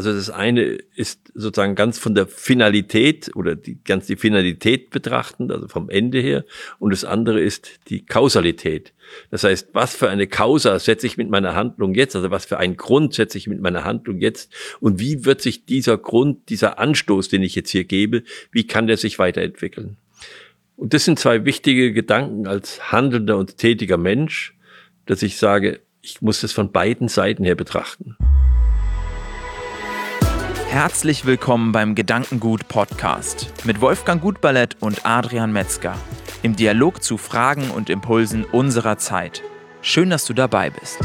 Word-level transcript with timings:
Also 0.00 0.14
das 0.14 0.30
eine 0.30 0.62
ist 0.94 1.30
sozusagen 1.34 1.74
ganz 1.74 1.98
von 1.98 2.14
der 2.14 2.26
Finalität 2.26 3.30
oder 3.36 3.54
die 3.54 3.84
ganz 3.84 4.06
die 4.06 4.16
Finalität 4.16 4.88
betrachtend, 4.88 5.52
also 5.52 5.68
vom 5.68 5.90
Ende 5.90 6.20
her. 6.20 6.46
Und 6.78 6.94
das 6.94 7.04
andere 7.04 7.38
ist 7.38 7.80
die 7.90 8.06
Kausalität. 8.06 8.94
Das 9.30 9.44
heißt, 9.44 9.68
was 9.74 9.94
für 9.94 10.08
eine 10.08 10.26
Causa 10.26 10.78
setze 10.78 11.06
ich 11.06 11.18
mit 11.18 11.28
meiner 11.28 11.54
Handlung 11.54 11.92
jetzt? 11.92 12.16
Also 12.16 12.30
was 12.30 12.46
für 12.46 12.56
einen 12.56 12.78
Grund 12.78 13.12
setze 13.12 13.36
ich 13.36 13.46
mit 13.46 13.60
meiner 13.60 13.84
Handlung 13.84 14.20
jetzt? 14.20 14.50
Und 14.80 15.00
wie 15.00 15.26
wird 15.26 15.42
sich 15.42 15.66
dieser 15.66 15.98
Grund, 15.98 16.48
dieser 16.48 16.78
Anstoß, 16.78 17.28
den 17.28 17.42
ich 17.42 17.54
jetzt 17.54 17.68
hier 17.68 17.84
gebe, 17.84 18.22
wie 18.52 18.66
kann 18.66 18.86
der 18.86 18.96
sich 18.96 19.18
weiterentwickeln? 19.18 19.98
Und 20.76 20.94
das 20.94 21.04
sind 21.04 21.18
zwei 21.18 21.44
wichtige 21.44 21.92
Gedanken 21.92 22.46
als 22.46 22.90
handelnder 22.90 23.36
und 23.36 23.58
tätiger 23.58 23.98
Mensch, 23.98 24.54
dass 25.04 25.20
ich 25.20 25.36
sage, 25.36 25.80
ich 26.00 26.22
muss 26.22 26.40
das 26.40 26.52
von 26.52 26.72
beiden 26.72 27.08
Seiten 27.08 27.44
her 27.44 27.54
betrachten. 27.54 28.16
Herzlich 30.70 31.24
willkommen 31.24 31.72
beim 31.72 31.96
Gedankengut 31.96 32.68
Podcast 32.68 33.52
mit 33.64 33.80
Wolfgang 33.80 34.22
Gutballett 34.22 34.76
und 34.78 35.04
Adrian 35.04 35.52
Metzger 35.52 35.96
im 36.44 36.54
Dialog 36.54 37.02
zu 37.02 37.18
Fragen 37.18 37.72
und 37.72 37.90
Impulsen 37.90 38.44
unserer 38.44 38.96
Zeit. 38.96 39.42
Schön, 39.82 40.10
dass 40.10 40.26
du 40.26 40.32
dabei 40.32 40.70
bist. 40.70 41.00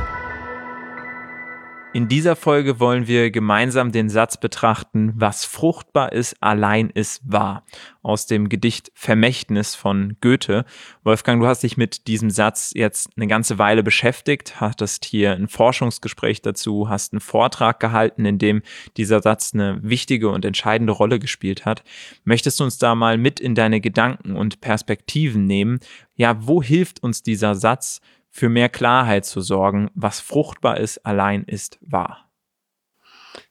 In 1.95 2.09
dieser 2.09 2.35
Folge 2.35 2.81
wollen 2.81 3.07
wir 3.07 3.31
gemeinsam 3.31 3.93
den 3.93 4.09
Satz 4.09 4.35
betrachten, 4.35 5.13
was 5.15 5.45
fruchtbar 5.45 6.11
ist, 6.11 6.35
allein 6.41 6.89
ist 6.89 7.21
wahr. 7.23 7.63
Aus 8.03 8.25
dem 8.25 8.49
Gedicht 8.49 8.91
Vermächtnis 8.95 9.75
von 9.75 10.17
Goethe. 10.19 10.65
Wolfgang, 11.05 11.41
du 11.41 11.47
hast 11.47 11.63
dich 11.63 11.77
mit 11.77 12.07
diesem 12.07 12.31
Satz 12.31 12.73
jetzt 12.75 13.11
eine 13.15 13.27
ganze 13.27 13.59
Weile 13.59 13.81
beschäftigt, 13.81 14.59
hattest 14.59 15.05
hier 15.05 15.31
ein 15.31 15.47
Forschungsgespräch 15.47 16.41
dazu, 16.41 16.89
hast 16.89 17.13
einen 17.13 17.21
Vortrag 17.21 17.79
gehalten, 17.79 18.25
in 18.25 18.39
dem 18.39 18.61
dieser 18.97 19.21
Satz 19.21 19.51
eine 19.53 19.79
wichtige 19.81 20.27
und 20.27 20.43
entscheidende 20.43 20.91
Rolle 20.91 21.17
gespielt 21.17 21.63
hat. 21.63 21.85
Möchtest 22.25 22.59
du 22.59 22.65
uns 22.65 22.77
da 22.77 22.93
mal 22.93 23.17
mit 23.17 23.39
in 23.39 23.55
deine 23.55 23.79
Gedanken 23.79 24.35
und 24.35 24.59
Perspektiven 24.59 25.45
nehmen? 25.45 25.79
Ja, 26.17 26.45
wo 26.45 26.61
hilft 26.61 27.01
uns 27.03 27.23
dieser 27.23 27.55
Satz? 27.55 28.01
Für 28.35 28.49
mehr 28.49 28.67
Klarheit 28.67 29.23
zu 29.23 29.39
sorgen. 29.39 29.89
Was 29.95 30.19
fruchtbar 30.19 30.77
ist, 30.81 31.05
allein 31.05 31.45
ist 31.45 31.79
wahr. 31.79 32.29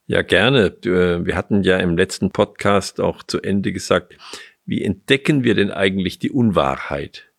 Ja, 0.04 0.20
gerne. 0.20 0.77
Äh, 0.84 1.24
wir 1.24 1.36
hatten 1.36 1.62
ja 1.62 1.78
im 1.78 1.96
letzten 1.96 2.30
Podcast 2.30 3.00
auch 3.00 3.22
zu 3.22 3.40
Ende 3.40 3.72
gesagt, 3.72 4.14
wie 4.66 4.84
entdecken 4.84 5.42
wir 5.42 5.55
denn 5.55 5.70
eigentlich 5.70 6.18
die 6.18 6.30
Unwahrheit? 6.30 7.30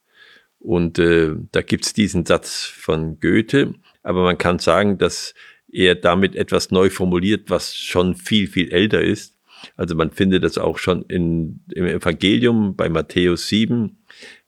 Und 0.58 0.98
äh, 0.98 1.36
da 1.52 1.62
gibt's 1.62 1.94
diesen 1.94 2.26
Satz 2.26 2.64
von 2.64 3.20
Goethe, 3.20 3.76
aber 4.02 4.24
man 4.24 4.40
kann 4.40 4.58
sagen, 4.58 4.98
dass 4.98 5.36
er 5.72 5.94
damit 5.94 6.36
etwas 6.36 6.72
neu 6.72 6.90
formuliert, 6.90 7.52
was 7.52 7.76
schon 7.76 8.16
viel, 8.16 8.48
viel 8.48 8.72
älter 8.72 9.04
ist. 9.04 9.38
Also 9.78 9.94
man 9.94 10.10
findet 10.10 10.44
das 10.44 10.58
auch 10.58 10.80
schon 10.80 11.04
in, 11.04 11.64
im 11.76 11.86
Evangelium 11.86 12.76
bei 12.76 12.90
Matthäus 12.90 13.50
7, 13.50 14.00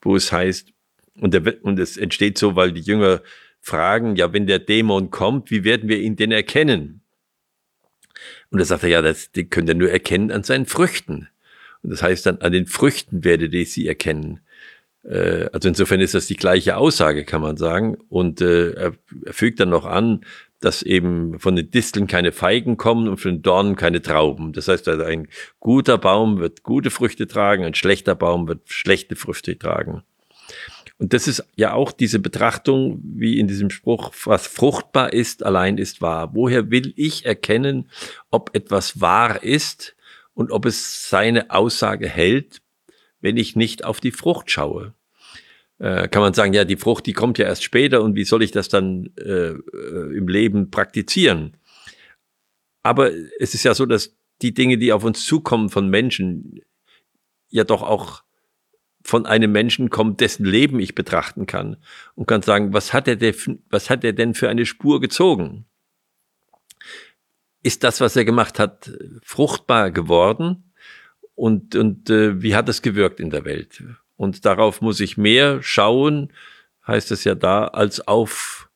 wo 0.02 0.16
es 0.16 0.32
heißt, 0.32 0.72
und, 1.20 1.34
der, 1.34 1.64
und 1.64 1.78
es 1.78 1.96
entsteht 1.96 2.38
so, 2.38 2.56
weil 2.56 2.72
die 2.72 2.80
Jünger 2.80 3.22
fragen, 3.60 4.16
ja, 4.16 4.32
wenn 4.32 4.46
der 4.46 4.58
Dämon 4.58 5.10
kommt, 5.10 5.50
wie 5.50 5.64
werden 5.64 5.88
wir 5.88 5.98
ihn 5.98 6.16
denn 6.16 6.32
erkennen? 6.32 7.02
Und 8.50 8.58
da 8.58 8.64
sagt 8.64 8.82
er, 8.82 8.88
ja, 8.88 9.02
das 9.02 9.30
die 9.32 9.48
könnt 9.48 9.68
ihr 9.68 9.74
nur 9.74 9.90
erkennen 9.90 10.30
an 10.30 10.42
seinen 10.42 10.66
Früchten. 10.66 11.28
Und 11.82 11.90
das 11.90 12.02
heißt 12.02 12.26
dann, 12.26 12.38
an 12.38 12.52
den 12.52 12.66
Früchten 12.66 13.24
werdet 13.24 13.52
ihr 13.54 13.66
sie 13.66 13.86
erkennen. 13.86 14.40
Äh, 15.04 15.48
also 15.52 15.68
insofern 15.68 16.00
ist 16.00 16.14
das 16.14 16.26
die 16.26 16.36
gleiche 16.36 16.76
Aussage, 16.76 17.24
kann 17.24 17.40
man 17.40 17.56
sagen. 17.56 17.96
Und 18.08 18.40
äh, 18.40 18.72
er 18.72 18.92
fügt 19.30 19.60
dann 19.60 19.70
noch 19.70 19.84
an, 19.84 20.24
dass 20.60 20.82
eben 20.82 21.38
von 21.38 21.54
den 21.54 21.70
Disteln 21.70 22.08
keine 22.08 22.32
Feigen 22.32 22.76
kommen 22.76 23.08
und 23.08 23.18
von 23.18 23.36
den 23.36 23.42
Dornen 23.42 23.76
keine 23.76 24.02
Trauben. 24.02 24.52
Das 24.52 24.66
heißt, 24.66 24.88
also 24.88 25.04
ein 25.04 25.28
guter 25.60 25.98
Baum 25.98 26.40
wird 26.40 26.64
gute 26.64 26.90
Früchte 26.90 27.28
tragen, 27.28 27.64
ein 27.64 27.74
schlechter 27.74 28.16
Baum 28.16 28.48
wird 28.48 28.62
schlechte 28.66 29.14
Früchte 29.14 29.56
tragen. 29.56 30.02
Und 30.98 31.12
das 31.12 31.28
ist 31.28 31.46
ja 31.54 31.74
auch 31.74 31.92
diese 31.92 32.18
Betrachtung, 32.18 33.00
wie 33.04 33.38
in 33.38 33.46
diesem 33.46 33.70
Spruch, 33.70 34.12
was 34.24 34.48
fruchtbar 34.48 35.12
ist, 35.12 35.44
allein 35.44 35.78
ist 35.78 36.02
wahr. 36.02 36.34
Woher 36.34 36.70
will 36.70 36.92
ich 36.96 37.24
erkennen, 37.24 37.88
ob 38.30 38.54
etwas 38.54 39.00
wahr 39.00 39.42
ist 39.42 39.96
und 40.34 40.50
ob 40.50 40.66
es 40.66 41.08
seine 41.08 41.50
Aussage 41.50 42.08
hält, 42.08 42.62
wenn 43.20 43.36
ich 43.36 43.54
nicht 43.54 43.84
auf 43.84 44.00
die 44.00 44.10
Frucht 44.10 44.50
schaue? 44.50 44.94
Äh, 45.78 46.08
kann 46.08 46.22
man 46.22 46.34
sagen, 46.34 46.52
ja, 46.52 46.64
die 46.64 46.76
Frucht, 46.76 47.06
die 47.06 47.12
kommt 47.12 47.38
ja 47.38 47.46
erst 47.46 47.62
später 47.62 48.02
und 48.02 48.16
wie 48.16 48.24
soll 48.24 48.42
ich 48.42 48.50
das 48.50 48.68
dann 48.68 49.10
äh, 49.18 49.52
äh 49.52 50.16
im 50.16 50.26
Leben 50.26 50.72
praktizieren? 50.72 51.56
Aber 52.82 53.12
es 53.38 53.54
ist 53.54 53.62
ja 53.62 53.74
so, 53.74 53.86
dass 53.86 54.16
die 54.42 54.54
Dinge, 54.54 54.78
die 54.78 54.92
auf 54.92 55.04
uns 55.04 55.24
zukommen 55.24 55.68
von 55.68 55.88
Menschen, 55.88 56.60
ja 57.50 57.62
doch 57.62 57.82
auch 57.82 58.24
von 59.08 59.24
einem 59.24 59.50
Menschen 59.52 59.88
kommt, 59.88 60.20
dessen 60.20 60.44
Leben 60.44 60.78
ich 60.80 60.94
betrachten 60.94 61.46
kann 61.46 61.78
und 62.14 62.28
kann 62.28 62.42
sagen, 62.42 62.74
was 62.74 62.92
hat 62.92 63.08
er 63.08 63.16
denn, 63.16 63.34
was 63.70 63.88
hat 63.88 64.04
er 64.04 64.12
denn 64.12 64.34
für 64.34 64.50
eine 64.50 64.66
Spur 64.66 65.00
gezogen? 65.00 65.64
Ist 67.62 67.84
das, 67.84 68.02
was 68.02 68.16
er 68.16 68.26
gemacht 68.26 68.58
hat, 68.58 68.92
fruchtbar 69.22 69.92
geworden? 69.92 70.74
Und, 71.34 71.74
und 71.74 72.10
äh, 72.10 72.42
wie 72.42 72.54
hat 72.54 72.68
es 72.68 72.82
gewirkt 72.82 73.18
in 73.18 73.30
der 73.30 73.46
Welt? 73.46 73.82
Und 74.16 74.44
darauf 74.44 74.82
muss 74.82 75.00
ich 75.00 75.16
mehr 75.16 75.62
schauen, 75.62 76.30
heißt 76.86 77.10
es 77.10 77.24
ja 77.24 77.34
da, 77.34 77.64
als 77.68 78.06
auf 78.06 78.68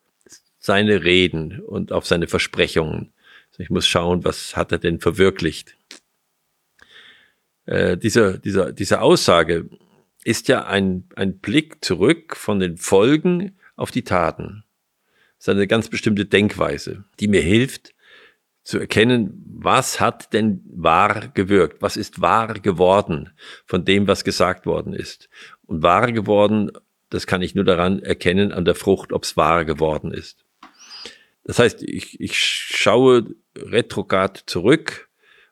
seine 0.57 1.03
Reden 1.03 1.59
und 1.59 1.91
auf 1.91 2.07
seine 2.07 2.27
Versprechungen. 2.27 3.13
Also 3.51 3.61
ich 3.61 3.69
muss 3.69 3.85
schauen, 3.85 4.25
was 4.25 4.55
hat 4.55 4.71
er 4.71 4.79
denn 4.79 4.99
verwirklicht? 4.99 5.77
Äh, 7.67 7.97
dieser, 7.97 8.39
dieser, 8.39 8.73
diese 8.73 8.99
Aussage, 8.99 9.69
ist 10.23 10.47
ja 10.47 10.65
ein, 10.65 11.07
ein 11.15 11.39
Blick 11.39 11.83
zurück 11.83 12.35
von 12.35 12.59
den 12.59 12.77
Folgen 12.77 13.57
auf 13.75 13.91
die 13.91 14.03
Taten. 14.03 14.63
Das 15.37 15.47
ist 15.47 15.49
eine 15.49 15.67
ganz 15.67 15.89
bestimmte 15.89 16.25
Denkweise, 16.25 17.03
die 17.19 17.27
mir 17.27 17.41
hilft 17.41 17.93
zu 18.63 18.79
erkennen, 18.79 19.43
was 19.45 19.99
hat 19.99 20.31
denn 20.31 20.63
wahr 20.65 21.27
gewirkt, 21.33 21.81
was 21.81 21.97
ist 21.97 22.21
wahr 22.21 22.53
geworden 22.53 23.31
von 23.65 23.83
dem, 23.83 24.07
was 24.07 24.23
gesagt 24.23 24.65
worden 24.65 24.93
ist. 24.93 25.29
Und 25.65 25.83
wahr 25.83 26.11
geworden, 26.11 26.71
das 27.09 27.27
kann 27.27 27.41
ich 27.41 27.55
nur 27.55 27.65
daran 27.65 27.99
erkennen, 27.99 28.53
an 28.53 28.63
der 28.63 28.75
Frucht, 28.75 29.11
ob 29.11 29.23
es 29.23 29.35
wahr 29.35 29.65
geworden 29.65 30.13
ist. 30.13 30.45
Das 31.43 31.59
heißt, 31.59 31.83
ich, 31.83 32.19
ich 32.21 32.37
schaue 32.37 33.35
retrograd 33.57 34.37
zurück 34.45 35.09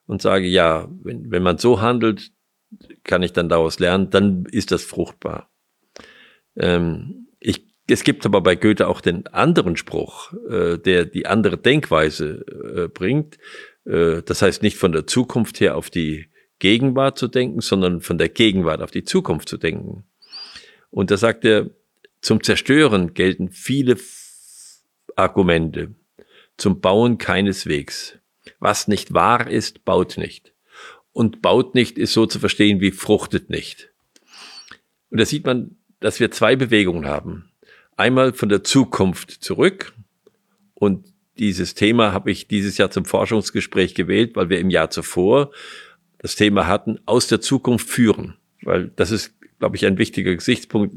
und 0.08 0.22
sage, 0.22 0.48
ja, 0.48 0.88
wenn, 1.04 1.32
wenn 1.32 1.44
man 1.44 1.58
so 1.58 1.82
handelt, 1.82 2.32
kann 3.04 3.24
ich 3.24 3.34
dann 3.34 3.50
daraus 3.50 3.80
lernen, 3.80 4.10
dann 4.10 4.46
ist 4.46 4.72
das 4.72 4.84
fruchtbar. 4.84 5.50
Ähm, 6.56 7.28
ich, 7.40 7.66
es 7.88 8.04
gibt 8.04 8.26
aber 8.26 8.42
bei 8.42 8.56
Goethe 8.56 8.88
auch 8.88 9.02
den 9.02 9.28
anderen 9.28 9.78
Spruch, 9.78 10.34
äh, 10.50 10.78
der 10.78 11.06
die 11.06 11.26
andere 11.26 11.58
Denkweise 11.58 12.46
äh, 12.86 12.88
bringt. 12.88 13.38
Äh, 13.86 14.22
das 14.24 14.42
heißt 14.42 14.64
nicht 14.64 14.78
von 14.78 14.92
der 14.92 15.08
Zukunft 15.08 15.60
her 15.60 15.76
auf 15.76 15.90
die 15.90 16.28
Gegenwart 16.60 17.18
zu 17.18 17.28
denken, 17.28 17.62
sondern 17.62 18.02
von 18.02 18.18
der 18.18 18.30
Gegenwart 18.30 18.82
auf 18.82 18.92
die 18.92 19.04
Zukunft 19.04 19.50
zu 19.50 19.58
denken. 19.58 20.06
Und 20.90 21.10
da 21.10 21.18
sagt 21.18 21.46
er, 21.46 21.72
zum 22.22 22.44
Zerstören 22.44 23.14
gelten 23.14 23.50
viele 23.50 23.98
Argumente, 25.16 25.96
zum 26.58 26.80
Bauen 26.80 27.18
keineswegs. 27.18 28.20
Was 28.60 28.88
nicht 28.88 29.14
wahr 29.14 29.50
ist, 29.50 29.86
baut 29.86 30.18
nicht 30.18 30.51
und 31.14 31.42
baut 31.42 31.76
nicht 31.76 31.98
ist 31.98 32.14
so 32.14 32.26
zu 32.26 32.40
verstehen 32.40 32.80
wie 32.82 32.92
fruchtet 32.92 33.50
nicht. 33.50 33.92
Und 35.10 35.20
da 35.20 35.26
sieht 35.26 35.46
man, 35.46 35.78
dass 36.00 36.20
wir 36.20 36.32
zwei 36.32 36.56
Bewegungen 36.56 37.06
haben. 37.06 37.52
Einmal 37.98 38.34
von 38.34 38.50
der 38.50 38.64
Zukunft 38.64 39.32
zurück 39.32 39.94
und 40.74 41.06
dieses 41.38 41.76
Thema 41.76 42.14
habe 42.14 42.32
ich 42.32 42.48
dieses 42.48 42.78
Jahr 42.78 42.92
zum 42.92 43.06
Forschungsgespräch 43.06 43.96
gewählt, 43.96 44.36
weil 44.36 44.50
wir 44.50 44.60
im 44.60 44.70
Jahr 44.70 44.90
zuvor 44.90 45.52
das 46.18 46.36
Thema 46.36 46.68
hatten, 46.68 47.00
aus 47.06 47.28
der 47.28 47.42
Zukunft 47.42 47.90
führen. 47.90 48.36
Weil 48.62 48.92
das 48.96 49.12
ist, 49.12 49.34
glaube 49.60 49.76
ich, 49.76 49.86
ein 49.86 49.98
wichtiger 49.98 50.36
Gesichtspunkt. 50.36 50.94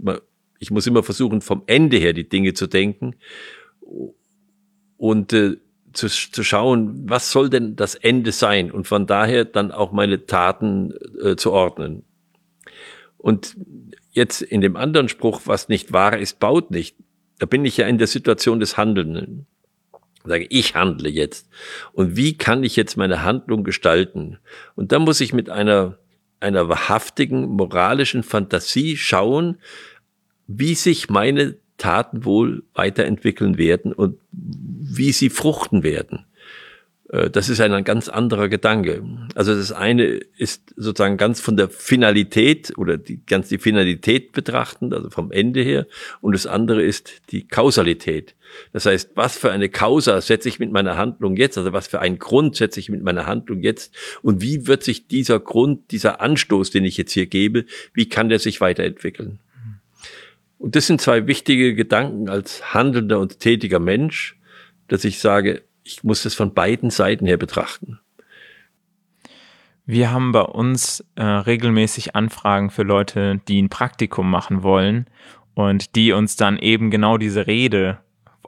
Ich 0.58 0.70
muss 0.70 0.86
immer 0.86 1.02
versuchen, 1.02 1.40
vom 1.40 1.62
Ende 1.66 1.96
her 1.96 2.12
die 2.12 2.28
Dinge 2.28 2.52
zu 2.52 2.66
denken. 2.66 3.16
Und 4.98 5.32
äh, 5.32 5.56
zu, 5.94 6.08
zu 6.08 6.42
schauen, 6.44 7.08
was 7.08 7.30
soll 7.30 7.48
denn 7.48 7.76
das 7.76 7.94
Ende 7.94 8.32
sein 8.32 8.70
und 8.70 8.86
von 8.86 9.06
daher 9.06 9.44
dann 9.44 9.70
auch 9.72 9.92
meine 9.92 10.26
Taten 10.26 10.92
äh, 11.22 11.36
zu 11.36 11.52
ordnen. 11.52 12.04
Und 13.16 13.56
jetzt 14.10 14.42
in 14.42 14.60
dem 14.60 14.76
anderen 14.76 15.08
Spruch, 15.08 15.42
was 15.46 15.68
nicht 15.68 15.92
wahr 15.92 16.18
ist, 16.18 16.38
baut 16.40 16.70
nicht. 16.70 16.96
Da 17.38 17.46
bin 17.46 17.64
ich 17.64 17.76
ja 17.76 17.86
in 17.86 17.98
der 17.98 18.06
Situation 18.06 18.60
des 18.60 18.76
Handelnden. 18.76 19.46
Ich 20.24 20.28
sage, 20.28 20.46
ich 20.48 20.74
handle 20.74 21.08
jetzt. 21.08 21.48
Und 21.92 22.16
wie 22.16 22.36
kann 22.36 22.64
ich 22.64 22.76
jetzt 22.76 22.96
meine 22.96 23.22
Handlung 23.22 23.64
gestalten? 23.64 24.38
Und 24.74 24.92
da 24.92 24.98
muss 24.98 25.20
ich 25.20 25.32
mit 25.32 25.50
einer, 25.50 25.98
einer 26.40 26.68
wahrhaftigen 26.68 27.48
moralischen 27.48 28.22
Fantasie 28.22 28.96
schauen, 28.96 29.58
wie 30.46 30.74
sich 30.74 31.10
meine 31.10 31.56
Taten 31.78 32.24
wohl 32.24 32.62
weiterentwickeln 32.74 33.58
werden 33.58 33.92
und 33.92 34.18
wie 34.30 35.12
sie 35.12 35.30
fruchten 35.30 35.82
werden. 35.82 36.24
Äh, 37.14 37.30
das 37.30 37.48
ist 37.48 37.60
ein 37.60 37.84
ganz 37.84 38.08
anderer 38.08 38.48
Gedanke. 38.48 39.02
Also 39.34 39.54
das 39.54 39.72
eine 39.72 40.04
ist 40.04 40.74
sozusagen 40.76 41.16
ganz 41.16 41.40
von 41.40 41.56
der 41.56 41.68
Finalität 41.68 42.72
oder 42.76 42.98
die, 42.98 43.20
ganz 43.24 43.48
die 43.48 43.58
Finalität 43.58 44.32
betrachtend, 44.32 44.92
also 44.94 45.10
vom 45.10 45.30
Ende 45.30 45.62
her. 45.62 45.86
Und 46.20 46.32
das 46.32 46.46
andere 46.46 46.82
ist 46.82 47.22
die 47.30 47.46
Kausalität. 47.46 48.34
Das 48.72 48.86
heißt, 48.86 49.12
was 49.14 49.36
für 49.36 49.50
eine 49.50 49.68
Causa 49.68 50.20
setze 50.20 50.48
ich 50.48 50.60
mit 50.60 50.70
meiner 50.70 50.96
Handlung 50.96 51.36
jetzt? 51.36 51.58
Also 51.58 51.72
was 51.72 51.88
für 51.88 52.00
einen 52.00 52.18
Grund 52.18 52.56
setze 52.56 52.78
ich 52.78 52.88
mit 52.88 53.02
meiner 53.02 53.26
Handlung 53.26 53.60
jetzt? 53.62 53.94
Und 54.22 54.42
wie 54.42 54.66
wird 54.66 54.82
sich 54.82 55.08
dieser 55.08 55.40
Grund, 55.40 55.90
dieser 55.90 56.20
Anstoß, 56.20 56.70
den 56.70 56.84
ich 56.84 56.96
jetzt 56.96 57.12
hier 57.12 57.26
gebe, 57.26 57.64
wie 57.94 58.08
kann 58.08 58.28
der 58.28 58.38
sich 58.38 58.60
weiterentwickeln? 58.60 59.40
Und 60.58 60.76
das 60.76 60.86
sind 60.86 61.00
zwei 61.00 61.26
wichtige 61.26 61.74
Gedanken 61.74 62.28
als 62.28 62.74
handelnder 62.74 63.20
und 63.20 63.40
tätiger 63.40 63.80
Mensch, 63.80 64.38
dass 64.88 65.04
ich 65.04 65.18
sage, 65.18 65.62
ich 65.82 66.04
muss 66.04 66.22
das 66.22 66.34
von 66.34 66.54
beiden 66.54 66.90
Seiten 66.90 67.26
her 67.26 67.36
betrachten. 67.36 68.00
Wir 69.86 70.10
haben 70.10 70.32
bei 70.32 70.40
uns 70.40 71.04
äh, 71.14 71.22
regelmäßig 71.22 72.16
Anfragen 72.16 72.70
für 72.70 72.84
Leute, 72.84 73.40
die 73.48 73.60
ein 73.60 73.68
Praktikum 73.68 74.30
machen 74.30 74.62
wollen 74.62 75.06
und 75.54 75.94
die 75.94 76.12
uns 76.12 76.36
dann 76.36 76.58
eben 76.58 76.90
genau 76.90 77.18
diese 77.18 77.46
Rede 77.46 77.98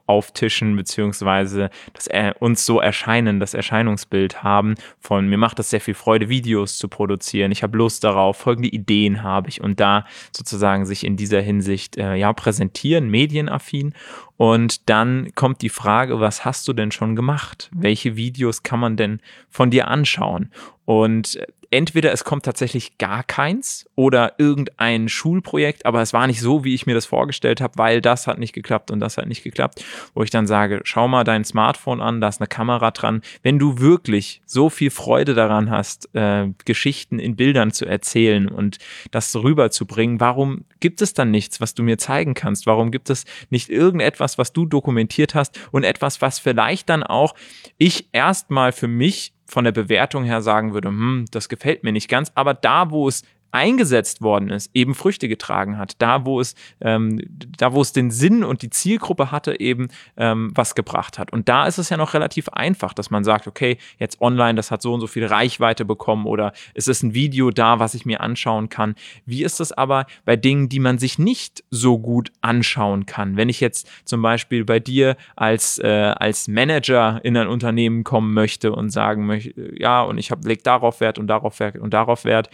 auftischen, 0.06 0.76
beziehungsweise 0.76 1.70
dass 1.92 2.06
er 2.06 2.40
uns 2.40 2.64
so 2.64 2.80
erscheinen, 2.80 3.40
das 3.40 3.54
Erscheinungsbild 3.54 4.42
haben 4.42 4.74
von 5.06 5.28
mir 5.28 5.38
macht 5.38 5.58
es 5.60 5.70
sehr 5.70 5.80
viel 5.80 5.94
Freude, 5.94 6.28
Videos 6.28 6.78
zu 6.78 6.88
produzieren. 6.88 7.52
Ich 7.52 7.62
habe 7.62 7.78
Lust 7.78 8.02
darauf, 8.02 8.36
folgende 8.36 8.68
Ideen 8.68 9.22
habe 9.22 9.48
ich 9.48 9.60
und 9.60 9.78
da 9.78 10.04
sozusagen 10.32 10.84
sich 10.84 11.04
in 11.04 11.16
dieser 11.16 11.40
Hinsicht 11.40 11.96
äh, 11.96 12.16
ja 12.16 12.32
präsentieren, 12.32 13.08
medienaffin. 13.08 13.94
Und 14.36 14.88
dann 14.90 15.30
kommt 15.34 15.62
die 15.62 15.68
Frage, 15.68 16.20
was 16.20 16.44
hast 16.44 16.66
du 16.68 16.72
denn 16.72 16.90
schon 16.90 17.14
gemacht? 17.14 17.70
Welche 17.72 18.16
Videos 18.16 18.62
kann 18.62 18.80
man 18.80 18.96
denn 18.96 19.20
von 19.48 19.70
dir 19.70 19.88
anschauen? 19.88 20.50
Und 20.84 21.38
entweder 21.76 22.10
es 22.10 22.24
kommt 22.24 22.46
tatsächlich 22.46 22.96
gar 22.96 23.22
keins 23.22 23.84
oder 23.96 24.32
irgendein 24.38 25.10
Schulprojekt, 25.10 25.84
aber 25.84 26.00
es 26.00 26.14
war 26.14 26.26
nicht 26.26 26.40
so, 26.40 26.64
wie 26.64 26.74
ich 26.74 26.86
mir 26.86 26.94
das 26.94 27.04
vorgestellt 27.04 27.60
habe, 27.60 27.76
weil 27.76 28.00
das 28.00 28.26
hat 28.26 28.38
nicht 28.38 28.54
geklappt 28.54 28.90
und 28.90 28.98
das 28.98 29.18
hat 29.18 29.26
nicht 29.26 29.44
geklappt, 29.44 29.84
wo 30.14 30.22
ich 30.22 30.30
dann 30.30 30.46
sage, 30.46 30.80
schau 30.84 31.06
mal 31.06 31.22
dein 31.22 31.44
Smartphone 31.44 32.00
an, 32.00 32.22
da 32.22 32.28
ist 32.28 32.40
eine 32.40 32.48
Kamera 32.48 32.92
dran. 32.92 33.20
Wenn 33.42 33.58
du 33.58 33.78
wirklich 33.78 34.40
so 34.46 34.70
viel 34.70 34.90
Freude 34.90 35.34
daran 35.34 35.70
hast, 35.70 36.08
äh, 36.14 36.48
Geschichten 36.64 37.18
in 37.18 37.36
Bildern 37.36 37.72
zu 37.72 37.84
erzählen 37.84 38.48
und 38.48 38.78
das 39.10 39.36
rüberzubringen, 39.36 40.18
warum 40.18 40.64
gibt 40.80 41.02
es 41.02 41.12
dann 41.12 41.30
nichts, 41.30 41.60
was 41.60 41.74
du 41.74 41.82
mir 41.82 41.98
zeigen 41.98 42.32
kannst? 42.32 42.66
Warum 42.66 42.90
gibt 42.90 43.10
es 43.10 43.26
nicht 43.50 43.68
irgendetwas, 43.68 44.38
was 44.38 44.54
du 44.54 44.64
dokumentiert 44.64 45.34
hast 45.34 45.60
und 45.72 45.84
etwas, 45.84 46.22
was 46.22 46.38
vielleicht 46.38 46.88
dann 46.88 47.02
auch 47.02 47.34
ich 47.76 48.08
erstmal 48.12 48.72
für 48.72 48.88
mich 48.88 49.34
von 49.46 49.64
der 49.64 49.72
Bewertung 49.72 50.24
her 50.24 50.42
sagen 50.42 50.74
würde, 50.74 50.88
hm, 50.88 51.26
das 51.30 51.48
gefällt 51.48 51.84
mir 51.84 51.92
nicht 51.92 52.08
ganz, 52.08 52.32
aber 52.34 52.54
da, 52.54 52.90
wo 52.90 53.08
es 53.08 53.22
eingesetzt 53.56 54.20
worden 54.20 54.50
ist, 54.50 54.70
eben 54.74 54.94
Früchte 54.94 55.28
getragen 55.28 55.78
hat. 55.78 55.94
Da, 55.98 56.26
wo 56.26 56.40
es, 56.40 56.54
ähm, 56.82 57.20
da, 57.56 57.72
wo 57.72 57.80
es 57.80 57.92
den 57.92 58.10
Sinn 58.10 58.44
und 58.44 58.60
die 58.60 58.68
Zielgruppe 58.68 59.32
hatte, 59.32 59.58
eben 59.58 59.88
ähm, 60.18 60.52
was 60.54 60.74
gebracht 60.74 61.18
hat. 61.18 61.32
Und 61.32 61.48
da 61.48 61.66
ist 61.66 61.78
es 61.78 61.88
ja 61.88 61.96
noch 61.96 62.12
relativ 62.12 62.50
einfach, 62.50 62.92
dass 62.92 63.10
man 63.10 63.24
sagt, 63.24 63.46
okay, 63.46 63.78
jetzt 63.98 64.20
online, 64.20 64.56
das 64.56 64.70
hat 64.70 64.82
so 64.82 64.92
und 64.92 65.00
so 65.00 65.06
viel 65.06 65.24
Reichweite 65.24 65.86
bekommen 65.86 66.26
oder 66.26 66.52
es 66.74 66.86
ist 66.86 67.02
ein 67.02 67.14
Video 67.14 67.50
da, 67.50 67.78
was 67.78 67.94
ich 67.94 68.04
mir 68.04 68.20
anschauen 68.20 68.68
kann. 68.68 68.94
Wie 69.24 69.42
ist 69.42 69.58
es 69.58 69.72
aber 69.72 70.06
bei 70.26 70.36
Dingen, 70.36 70.68
die 70.68 70.80
man 70.80 70.98
sich 70.98 71.18
nicht 71.18 71.64
so 71.70 71.98
gut 71.98 72.30
anschauen 72.42 73.06
kann? 73.06 73.38
Wenn 73.38 73.48
ich 73.48 73.60
jetzt 73.60 73.88
zum 74.04 74.20
Beispiel 74.20 74.66
bei 74.66 74.80
dir 74.80 75.16
als, 75.34 75.78
äh, 75.78 76.12
als 76.18 76.46
Manager 76.46 77.20
in 77.22 77.38
ein 77.38 77.48
Unternehmen 77.48 78.04
kommen 78.04 78.34
möchte 78.34 78.72
und 78.72 78.90
sagen 78.90 79.24
möchte, 79.24 79.72
ja, 79.78 80.02
und 80.02 80.18
ich 80.18 80.30
habe 80.30 80.46
leg 80.46 80.62
darauf 80.62 81.00
Wert 81.00 81.18
und 81.18 81.26
darauf 81.28 81.58
Wert 81.58 81.78
und 81.78 81.94
darauf 81.94 82.26
Wert, 82.26 82.50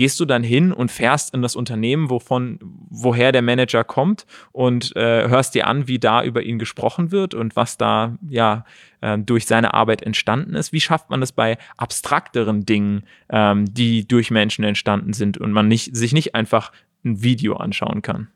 gehst 0.00 0.18
du 0.18 0.24
dann 0.24 0.42
hin 0.42 0.72
und 0.72 0.90
fährst 0.90 1.34
in 1.34 1.42
das 1.42 1.54
Unternehmen, 1.54 2.08
wovon, 2.08 2.58
woher 2.88 3.32
der 3.32 3.42
Manager 3.42 3.84
kommt 3.84 4.24
und 4.50 4.96
äh, 4.96 5.28
hörst 5.28 5.54
dir 5.54 5.66
an, 5.66 5.88
wie 5.88 5.98
da 5.98 6.24
über 6.24 6.42
ihn 6.42 6.58
gesprochen 6.58 7.10
wird 7.10 7.34
und 7.34 7.54
was 7.54 7.76
da 7.76 8.16
ja 8.26 8.64
äh, 9.02 9.18
durch 9.18 9.44
seine 9.44 9.74
Arbeit 9.74 10.00
entstanden 10.00 10.54
ist. 10.54 10.72
Wie 10.72 10.80
schafft 10.80 11.10
man 11.10 11.20
das 11.20 11.32
bei 11.32 11.58
abstrakteren 11.76 12.64
Dingen, 12.64 13.02
ähm, 13.28 13.66
die 13.74 14.08
durch 14.08 14.30
Menschen 14.30 14.64
entstanden 14.64 15.12
sind 15.12 15.36
und 15.36 15.52
man 15.52 15.68
nicht, 15.68 15.94
sich 15.94 16.14
nicht 16.14 16.34
einfach 16.34 16.72
ein 17.04 17.22
Video 17.22 17.56
anschauen 17.56 18.00
kann? 18.00 18.28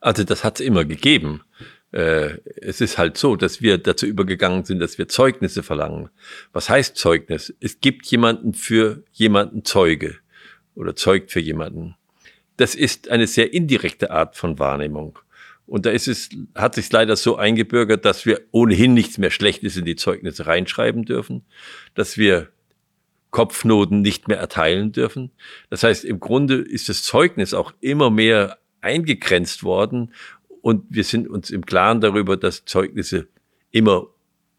Also 0.00 0.24
das 0.24 0.42
hat 0.42 0.58
es 0.58 0.64
immer 0.64 0.86
gegeben. 0.86 1.42
Äh, 1.92 2.38
es 2.62 2.80
ist 2.80 2.96
halt 2.96 3.18
so, 3.18 3.36
dass 3.36 3.60
wir 3.60 3.76
dazu 3.76 4.06
übergegangen 4.06 4.64
sind, 4.64 4.78
dass 4.78 4.96
wir 4.96 5.06
Zeugnisse 5.06 5.62
verlangen. 5.62 6.08
Was 6.54 6.70
heißt 6.70 6.96
Zeugnis? 6.96 7.54
Es 7.60 7.78
gibt 7.80 8.06
jemanden 8.06 8.54
für 8.54 9.04
jemanden 9.12 9.66
Zeuge 9.66 10.16
oder 10.78 10.94
zeugt 10.94 11.32
für 11.32 11.40
jemanden. 11.40 11.96
Das 12.56 12.74
ist 12.74 13.10
eine 13.10 13.26
sehr 13.26 13.52
indirekte 13.52 14.10
Art 14.10 14.36
von 14.36 14.58
Wahrnehmung. 14.58 15.18
Und 15.66 15.84
da 15.84 15.90
ist 15.90 16.08
es, 16.08 16.30
hat 16.54 16.76
sich 16.76 16.90
leider 16.90 17.16
so 17.16 17.36
eingebürgert, 17.36 18.04
dass 18.04 18.24
wir 18.24 18.40
ohnehin 18.52 18.94
nichts 18.94 19.18
mehr 19.18 19.30
Schlechtes 19.30 19.76
in 19.76 19.84
die 19.84 19.96
Zeugnisse 19.96 20.46
reinschreiben 20.46 21.04
dürfen, 21.04 21.44
dass 21.94 22.16
wir 22.16 22.48
Kopfnoten 23.30 24.00
nicht 24.00 24.28
mehr 24.28 24.38
erteilen 24.38 24.92
dürfen. 24.92 25.30
Das 25.68 25.82
heißt, 25.82 26.04
im 26.04 26.20
Grunde 26.20 26.54
ist 26.54 26.88
das 26.88 27.02
Zeugnis 27.02 27.52
auch 27.52 27.72
immer 27.80 28.08
mehr 28.08 28.58
eingegrenzt 28.80 29.64
worden 29.64 30.14
und 30.62 30.84
wir 30.88 31.04
sind 31.04 31.28
uns 31.28 31.50
im 31.50 31.66
Klaren 31.66 32.00
darüber, 32.00 32.36
dass 32.36 32.64
Zeugnisse 32.64 33.28
immer 33.70 34.06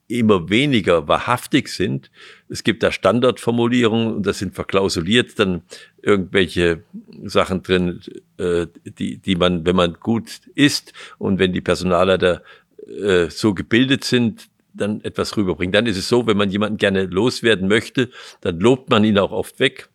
immer 0.09 0.49
weniger 0.49 1.07
wahrhaftig 1.07 1.69
sind. 1.69 2.11
Es 2.49 2.63
gibt 2.63 2.81
da 2.83 2.91
Standardformulierungen 2.91 4.15
und 4.15 4.25
das 4.25 4.39
sind 4.39 4.55
verklausuliert 4.55 5.37
dann 5.39 5.61
irgendwelche 6.01 6.83
Sachen 7.23 7.63
drin, 7.63 8.01
äh, 8.37 8.67
die, 8.83 9.17
die 9.17 9.35
man, 9.35 9.65
wenn 9.65 9.75
man 9.75 9.93
gut 9.93 10.41
ist 10.55 10.93
und 11.17 11.39
wenn 11.39 11.53
die 11.53 11.61
Personalleiter 11.61 12.43
äh, 12.87 13.29
so 13.29 13.53
gebildet 13.53 14.03
sind, 14.03 14.49
dann 14.73 15.01
etwas 15.01 15.35
rüberbringen. 15.35 15.73
Dann 15.73 15.85
ist 15.85 15.97
es 15.97 16.07
so, 16.07 16.27
wenn 16.27 16.37
man 16.37 16.51
jemanden 16.51 16.77
gerne 16.77 17.05
loswerden 17.05 17.67
möchte, 17.67 18.09
dann 18.41 18.59
lobt 18.59 18.89
man 18.89 19.03
ihn 19.03 19.17
auch 19.17 19.31
oft 19.31 19.59
weg. 19.59 19.89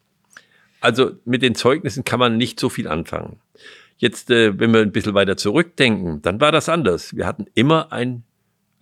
Also 0.81 1.12
mit 1.25 1.43
den 1.43 1.55
Zeugnissen 1.55 2.05
kann 2.05 2.21
man 2.21 2.37
nicht 2.37 2.61
so 2.61 2.69
viel 2.69 2.89
anfangen. 2.89 3.41
Jetzt, 3.97 4.31
äh, 4.31 4.59
wenn 4.59 4.73
wir 4.73 4.81
ein 4.81 4.93
bisschen 4.93 5.15
weiter 5.15 5.37
zurückdenken, 5.37 6.21
dann 6.23 6.41
war 6.41 6.53
das 6.53 6.69
anders. 6.69 7.17
Wir 7.17 7.27
hatten 7.27 7.47
immer 7.55 7.93
ein 7.93 8.25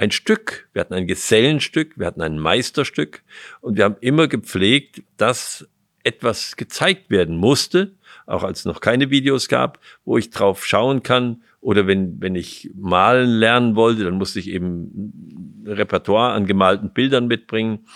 ein 0.02 0.10
Stück, 0.10 0.68
wir 0.72 0.80
hatten 0.80 0.94
ein 0.94 1.06
Gesellenstück, 1.06 1.96
wir 1.96 2.06
hatten 2.06 2.22
ein 2.22 2.36
Meisterstück 2.36 3.22
und 3.60 3.76
wir 3.76 3.84
haben 3.84 3.96
immer 4.00 4.26
gepflegt, 4.26 5.02
dass 5.16 5.68
etwas 6.04 6.56
gezeigt 6.56 7.10
werden 7.10 7.36
musste, 7.36 7.94
auch 8.26 8.42
als 8.42 8.60
es 8.60 8.64
noch 8.64 8.80
keine 8.80 9.10
Videos 9.10 9.48
gab, 9.48 9.78
wo 10.04 10.18
ich 10.18 10.30
drauf 10.30 10.64
schauen 10.64 11.02
kann. 11.02 11.42
Oder 11.60 11.86
wenn, 11.86 12.20
wenn 12.20 12.34
ich 12.34 12.70
malen 12.74 13.30
lernen 13.30 13.76
wollte, 13.76 14.04
dann 14.04 14.14
musste 14.14 14.40
ich 14.40 14.48
eben 14.48 15.64
ein 15.64 15.72
Repertoire 15.72 16.32
an 16.32 16.46
gemalten 16.46 16.92
Bildern 16.92 17.28
mitbringen. 17.28 17.86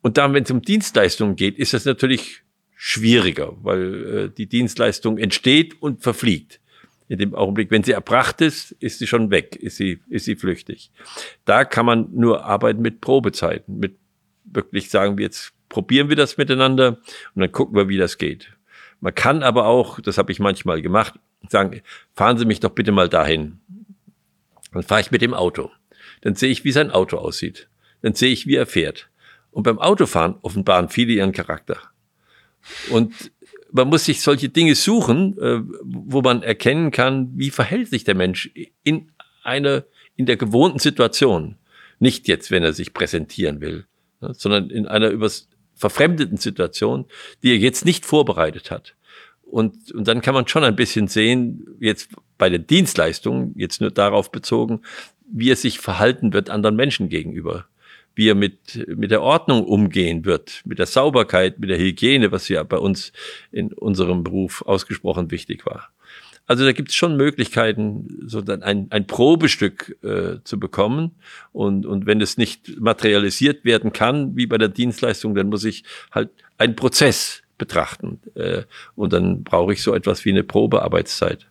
Und 0.00 0.16
dann, 0.16 0.32
wenn 0.32 0.44
es 0.44 0.50
um 0.50 0.62
Dienstleistungen 0.62 1.36
geht, 1.36 1.58
ist 1.58 1.74
das 1.74 1.84
natürlich 1.84 2.42
schwieriger, 2.74 3.56
weil 3.62 4.04
äh, 4.06 4.30
die 4.30 4.46
Dienstleistung 4.46 5.18
entsteht 5.18 5.82
und 5.82 6.02
verfliegt 6.02 6.60
in 7.08 7.18
dem 7.18 7.34
Augenblick, 7.34 7.70
wenn 7.70 7.82
sie 7.82 7.92
erbracht 7.92 8.40
ist, 8.42 8.72
ist 8.72 8.98
sie 8.98 9.06
schon 9.06 9.30
weg, 9.30 9.56
ist 9.56 9.76
sie, 9.76 10.00
ist 10.08 10.26
sie 10.26 10.36
flüchtig. 10.36 10.90
Da 11.46 11.64
kann 11.64 11.86
man 11.86 12.08
nur 12.12 12.44
arbeiten 12.44 12.82
mit 12.82 13.00
Probezeiten, 13.00 13.78
mit 13.78 13.96
wirklich 14.44 14.90
sagen 14.90 15.16
wir 15.16 15.24
jetzt 15.24 15.52
probieren 15.68 16.08
wir 16.08 16.16
das 16.16 16.36
miteinander 16.36 16.98
und 17.34 17.40
dann 17.40 17.52
gucken 17.52 17.76
wir, 17.76 17.88
wie 17.88 17.98
das 17.98 18.18
geht. 18.18 18.50
Man 19.00 19.14
kann 19.14 19.42
aber 19.42 19.66
auch, 19.66 20.00
das 20.00 20.18
habe 20.18 20.32
ich 20.32 20.40
manchmal 20.40 20.82
gemacht, 20.82 21.14
sagen, 21.48 21.82
fahren 22.14 22.38
Sie 22.38 22.44
mich 22.44 22.60
doch 22.60 22.70
bitte 22.70 22.92
mal 22.92 23.08
dahin. 23.08 23.60
Dann 24.72 24.82
fahre 24.82 25.00
ich 25.00 25.10
mit 25.10 25.22
dem 25.22 25.34
Auto. 25.34 25.70
Dann 26.22 26.34
sehe 26.34 26.50
ich, 26.50 26.64
wie 26.64 26.72
sein 26.72 26.90
Auto 26.90 27.16
aussieht. 27.16 27.68
Dann 28.02 28.14
sehe 28.14 28.32
ich, 28.32 28.46
wie 28.46 28.56
er 28.56 28.66
fährt. 28.66 29.08
Und 29.50 29.62
beim 29.62 29.78
Autofahren 29.78 30.36
offenbaren 30.42 30.88
viele 30.88 31.12
ihren 31.12 31.32
Charakter. 31.32 31.78
Und 32.90 33.30
man 33.70 33.88
muss 33.88 34.04
sich 34.04 34.20
solche 34.20 34.48
Dinge 34.48 34.74
suchen, 34.74 35.38
äh, 35.38 35.60
wo 35.82 36.22
man 36.22 36.42
erkennen 36.42 36.90
kann, 36.90 37.30
wie 37.34 37.50
verhält 37.50 37.88
sich 37.88 38.04
der 38.04 38.14
Mensch 38.14 38.50
in 38.82 39.10
einer, 39.42 39.84
in 40.16 40.26
der 40.26 40.36
gewohnten 40.36 40.78
Situation. 40.78 41.56
Nicht 41.98 42.28
jetzt, 42.28 42.50
wenn 42.50 42.62
er 42.62 42.72
sich 42.72 42.94
präsentieren 42.94 43.60
will, 43.60 43.86
ne, 44.20 44.32
sondern 44.34 44.70
in 44.70 44.86
einer 44.86 45.10
übers 45.10 45.47
verfremdeten 45.78 46.36
Situation, 46.36 47.06
die 47.42 47.52
er 47.52 47.58
jetzt 47.58 47.84
nicht 47.84 48.04
vorbereitet 48.04 48.70
hat. 48.70 48.94
Und, 49.42 49.92
und 49.92 50.06
dann 50.06 50.20
kann 50.20 50.34
man 50.34 50.46
schon 50.46 50.64
ein 50.64 50.76
bisschen 50.76 51.08
sehen, 51.08 51.66
jetzt 51.80 52.10
bei 52.36 52.50
den 52.50 52.66
Dienstleistungen, 52.66 53.54
jetzt 53.56 53.80
nur 53.80 53.90
darauf 53.90 54.30
bezogen, 54.30 54.82
wie 55.30 55.50
er 55.50 55.56
sich 55.56 55.78
verhalten 55.78 56.32
wird 56.32 56.50
anderen 56.50 56.76
Menschen 56.76 57.08
gegenüber 57.08 57.66
wie 58.18 58.30
er 58.30 58.34
mit, 58.34 58.84
mit 58.88 59.12
der 59.12 59.22
Ordnung 59.22 59.64
umgehen 59.64 60.24
wird, 60.24 60.62
mit 60.64 60.80
der 60.80 60.86
Sauberkeit, 60.86 61.60
mit 61.60 61.70
der 61.70 61.78
Hygiene, 61.78 62.32
was 62.32 62.48
ja 62.48 62.64
bei 62.64 62.76
uns 62.76 63.12
in 63.52 63.72
unserem 63.72 64.24
Beruf 64.24 64.62
ausgesprochen 64.62 65.30
wichtig 65.30 65.64
war. 65.66 65.90
Also 66.48 66.64
da 66.64 66.72
gibt 66.72 66.88
es 66.88 66.94
schon 66.94 67.18
Möglichkeiten, 67.18 68.22
so 68.26 68.40
dann 68.40 68.62
ein, 68.62 68.86
ein 68.88 69.06
Probestück 69.06 69.98
äh, 70.02 70.42
zu 70.44 70.58
bekommen. 70.58 71.14
Und, 71.52 71.84
und 71.84 72.06
wenn 72.06 72.22
es 72.22 72.38
nicht 72.38 72.80
materialisiert 72.80 73.66
werden 73.66 73.92
kann, 73.92 74.34
wie 74.34 74.46
bei 74.46 74.56
der 74.56 74.70
Dienstleistung, 74.70 75.34
dann 75.34 75.50
muss 75.50 75.64
ich 75.64 75.84
halt 76.10 76.30
einen 76.56 76.74
Prozess 76.74 77.42
betrachten. 77.58 78.20
Äh, 78.34 78.62
und 78.94 79.12
dann 79.12 79.44
brauche 79.44 79.74
ich 79.74 79.82
so 79.82 79.92
etwas 79.94 80.24
wie 80.24 80.30
eine 80.30 80.42
Probearbeitszeit. 80.42 81.46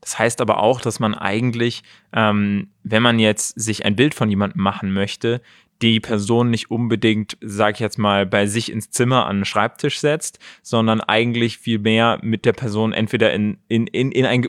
Das 0.00 0.18
heißt 0.18 0.40
aber 0.40 0.60
auch, 0.60 0.80
dass 0.80 0.98
man 0.98 1.14
eigentlich, 1.14 1.84
ähm, 2.12 2.70
wenn 2.82 3.04
man 3.04 3.20
jetzt 3.20 3.60
sich 3.60 3.84
ein 3.84 3.94
Bild 3.94 4.14
von 4.14 4.28
jemandem 4.30 4.62
machen 4.62 4.92
möchte, 4.92 5.42
die 5.82 6.00
Person 6.00 6.50
nicht 6.50 6.70
unbedingt, 6.70 7.36
sag 7.40 7.74
ich 7.74 7.80
jetzt 7.80 7.98
mal, 7.98 8.26
bei 8.26 8.46
sich 8.46 8.70
ins 8.70 8.90
Zimmer 8.90 9.26
an 9.26 9.38
den 9.38 9.44
Schreibtisch 9.44 10.00
setzt, 10.00 10.38
sondern 10.62 11.00
eigentlich 11.00 11.58
viel 11.58 11.78
mehr 11.78 12.18
mit 12.22 12.44
der 12.44 12.52
Person 12.52 12.92
entweder 12.92 13.32
in, 13.32 13.58
in, 13.68 13.86
in, 13.86 14.12
in 14.12 14.26
ein, 14.26 14.48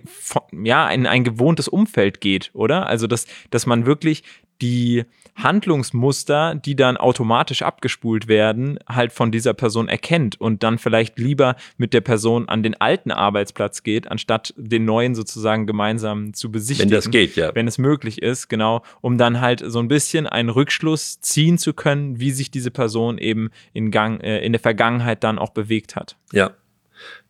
ja, 0.64 0.90
in 0.90 1.08
ein 1.08 1.24
gewohntes 1.24 1.68
Umfeld 1.68 2.22
geht, 2.22 2.52
oder? 2.54 2.88
Also, 2.88 3.08
dass, 3.08 3.28
dass 3.50 3.66
man 3.66 3.86
wirklich 3.86 4.24
die 4.62 5.06
Handlungsmuster, 5.36 6.56
die 6.56 6.76
dann 6.76 6.98
automatisch 6.98 7.62
abgespult 7.62 8.28
werden, 8.28 8.80
halt 8.88 9.12
von 9.12 9.32
dieser 9.32 9.54
Person 9.54 9.88
erkennt 9.88 10.40
und 10.40 10.64
dann 10.64 10.78
vielleicht 10.78 11.18
lieber 11.18 11.56
mit 11.78 11.94
der 11.94 12.02
Person 12.02 12.48
an 12.48 12.64
den 12.64 12.80
alten 12.80 13.12
Arbeitsplatz 13.12 13.84
geht, 13.84 14.10
anstatt 14.10 14.54
den 14.58 14.86
neuen 14.86 15.16
sozusagen 15.16 15.66
gemeinsam 15.66 16.34
zu 16.34 16.52
besichtigen. 16.52 16.92
Wenn 16.92 16.96
das 16.96 17.10
geht, 17.10 17.36
ja. 17.36 17.54
Wenn 17.56 17.68
es 17.68 17.78
möglich 17.78 18.22
ist, 18.22 18.50
genau, 18.50 18.84
um 19.02 19.18
dann 19.18 19.42
halt 19.42 19.64
so 19.66 19.80
ein 19.80 19.88
bisschen 19.88 20.28
einen 20.28 20.50
Rückschluss 20.50 21.22
ziehen 21.22 21.58
zu 21.58 21.74
können, 21.74 22.20
wie 22.20 22.32
sich 22.32 22.52
diese 22.52 22.72
Person 22.72 23.18
eben 23.18 23.50
in 23.74 23.90
Gang, 23.90 24.22
äh, 24.22 24.46
in 24.46 24.54
der 24.54 24.62
Vergangenheit 24.62 25.24
dann 25.24 25.40
auch 25.40 25.50
bewegt 25.50 25.96
hat. 25.96 26.18
Ja. 26.32 26.52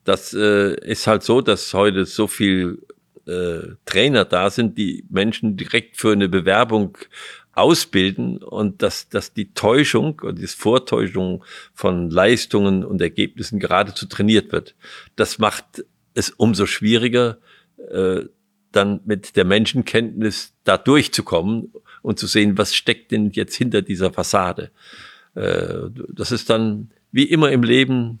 Das 0.04 0.34
äh, 0.34 0.74
ist 0.84 1.06
halt 1.06 1.22
so, 1.22 1.40
dass 1.40 1.72
heute 1.72 2.04
so 2.04 2.26
viel 2.26 2.82
äh, 3.26 3.74
Trainer 3.84 4.24
da 4.24 4.50
sind, 4.50 4.78
die 4.78 5.04
Menschen 5.08 5.56
direkt 5.56 5.96
für 5.96 6.12
eine 6.12 6.28
Bewerbung 6.28 6.98
ausbilden 7.54 8.38
und 8.38 8.82
dass, 8.82 9.08
dass 9.08 9.34
die 9.34 9.52
Täuschung 9.52 10.20
und 10.22 10.38
die 10.38 10.46
Vortäuschung 10.46 11.44
von 11.74 12.10
Leistungen 12.10 12.84
und 12.84 13.00
Ergebnissen 13.00 13.60
geradezu 13.60 14.06
trainiert 14.06 14.52
wird. 14.52 14.74
Das 15.16 15.38
macht 15.38 15.84
es 16.14 16.30
umso 16.30 16.66
schwieriger, 16.66 17.38
äh, 17.90 18.22
dann 18.72 19.00
mit 19.04 19.36
der 19.36 19.44
Menschenkenntnis 19.44 20.54
da 20.64 20.78
durchzukommen 20.78 21.72
und 22.00 22.18
zu 22.18 22.26
sehen, 22.26 22.56
was 22.56 22.74
steckt 22.74 23.10
denn 23.12 23.30
jetzt 23.30 23.54
hinter 23.54 23.82
dieser 23.82 24.12
Fassade. 24.12 24.70
Äh, 25.34 25.90
das 26.08 26.32
ist 26.32 26.48
dann, 26.48 26.90
wie 27.12 27.24
immer 27.24 27.52
im 27.52 27.62
Leben, 27.62 28.20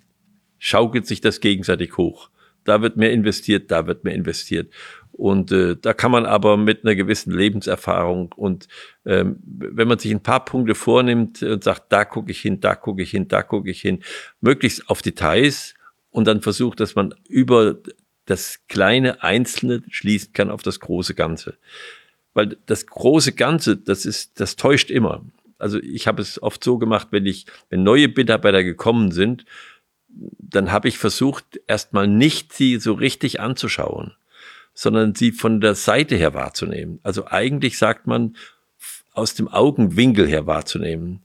schaukelt 0.58 1.06
sich 1.06 1.20
das 1.20 1.40
gegenseitig 1.40 1.96
hoch. 1.96 2.28
Da 2.64 2.82
wird 2.82 2.96
mehr 2.96 3.12
investiert, 3.12 3.70
da 3.70 3.86
wird 3.86 4.04
mehr 4.04 4.14
investiert. 4.14 4.72
Und 5.12 5.52
äh, 5.52 5.76
da 5.76 5.92
kann 5.92 6.10
man 6.10 6.24
aber 6.24 6.56
mit 6.56 6.84
einer 6.84 6.94
gewissen 6.94 7.32
Lebenserfahrung 7.32 8.32
und 8.34 8.66
ähm, 9.04 9.36
wenn 9.44 9.86
man 9.86 9.98
sich 9.98 10.10
ein 10.10 10.22
paar 10.22 10.44
Punkte 10.44 10.74
vornimmt 10.74 11.42
und 11.42 11.62
sagt, 11.62 11.92
da 11.92 12.06
gucke 12.06 12.32
ich 12.32 12.40
hin, 12.40 12.60
da 12.60 12.74
gucke 12.74 13.02
ich 13.02 13.10
hin, 13.10 13.28
da 13.28 13.42
gucke 13.42 13.70
ich 13.70 13.82
hin, 13.82 14.02
möglichst 14.40 14.88
auf 14.88 15.02
Details 15.02 15.74
und 16.10 16.26
dann 16.26 16.40
versucht, 16.40 16.80
dass 16.80 16.94
man 16.94 17.14
über 17.28 17.76
das 18.24 18.60
kleine 18.68 19.22
Einzelne 19.22 19.82
schließen 19.90 20.32
kann 20.32 20.50
auf 20.50 20.62
das 20.62 20.80
große 20.80 21.14
Ganze. 21.14 21.58
Weil 22.34 22.56
das 22.66 22.86
große 22.86 23.32
Ganze, 23.32 23.76
das 23.76 24.06
ist, 24.06 24.40
das 24.40 24.56
täuscht 24.56 24.90
immer. 24.90 25.24
Also 25.58 25.78
ich 25.78 26.06
habe 26.06 26.22
es 26.22 26.42
oft 26.42 26.64
so 26.64 26.78
gemacht, 26.78 27.08
wenn 27.10 27.26
ich, 27.26 27.46
wenn 27.68 27.82
neue 27.82 28.08
Mitarbeiter 28.08 28.64
gekommen 28.64 29.12
sind, 29.12 29.44
dann 30.38 30.70
habe 30.70 30.88
ich 30.88 30.98
versucht, 30.98 31.60
erstmal 31.66 32.06
nicht 32.06 32.52
sie 32.52 32.78
so 32.78 32.92
richtig 32.92 33.40
anzuschauen 33.40 34.14
sondern 34.74 35.14
sie 35.14 35.32
von 35.32 35.60
der 35.60 35.74
Seite 35.74 36.16
her 36.16 36.34
wahrzunehmen. 36.34 36.98
Also 37.02 37.26
eigentlich 37.26 37.78
sagt 37.78 38.06
man, 38.06 38.36
aus 39.12 39.34
dem 39.34 39.48
Augenwinkel 39.48 40.26
her 40.26 40.46
wahrzunehmen. 40.46 41.20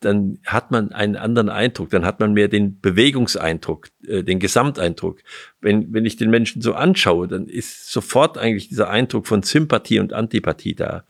Dann 0.00 0.38
hat 0.44 0.70
man 0.70 0.92
einen 0.92 1.16
anderen 1.16 1.48
Eindruck, 1.48 1.90
dann 1.90 2.04
hat 2.04 2.20
man 2.20 2.34
mehr 2.34 2.48
den 2.48 2.78
Bewegungseindruck, 2.80 3.88
äh, 4.06 4.22
den 4.22 4.38
Gesamteindruck. 4.38 5.20
Wenn, 5.60 5.92
wenn 5.92 6.04
ich 6.04 6.16
den 6.16 6.30
Menschen 6.30 6.60
so 6.62 6.74
anschaue, 6.74 7.26
dann 7.26 7.48
ist 7.48 7.90
sofort 7.90 8.36
eigentlich 8.36 8.68
dieser 8.68 8.90
Eindruck 8.90 9.26
von 9.26 9.42
Sympathie 9.42 10.00
und 10.00 10.12
Antipathie 10.12 10.74
da. 10.74 11.04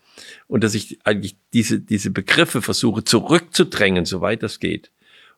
Und 0.46 0.62
dass 0.62 0.74
ich 0.74 1.00
eigentlich 1.04 1.36
diese, 1.52 1.80
diese 1.80 2.10
Begriffe 2.10 2.62
versuche 2.62 3.02
zurückzudrängen, 3.02 4.04
soweit 4.04 4.42
das 4.42 4.60
geht 4.60 4.90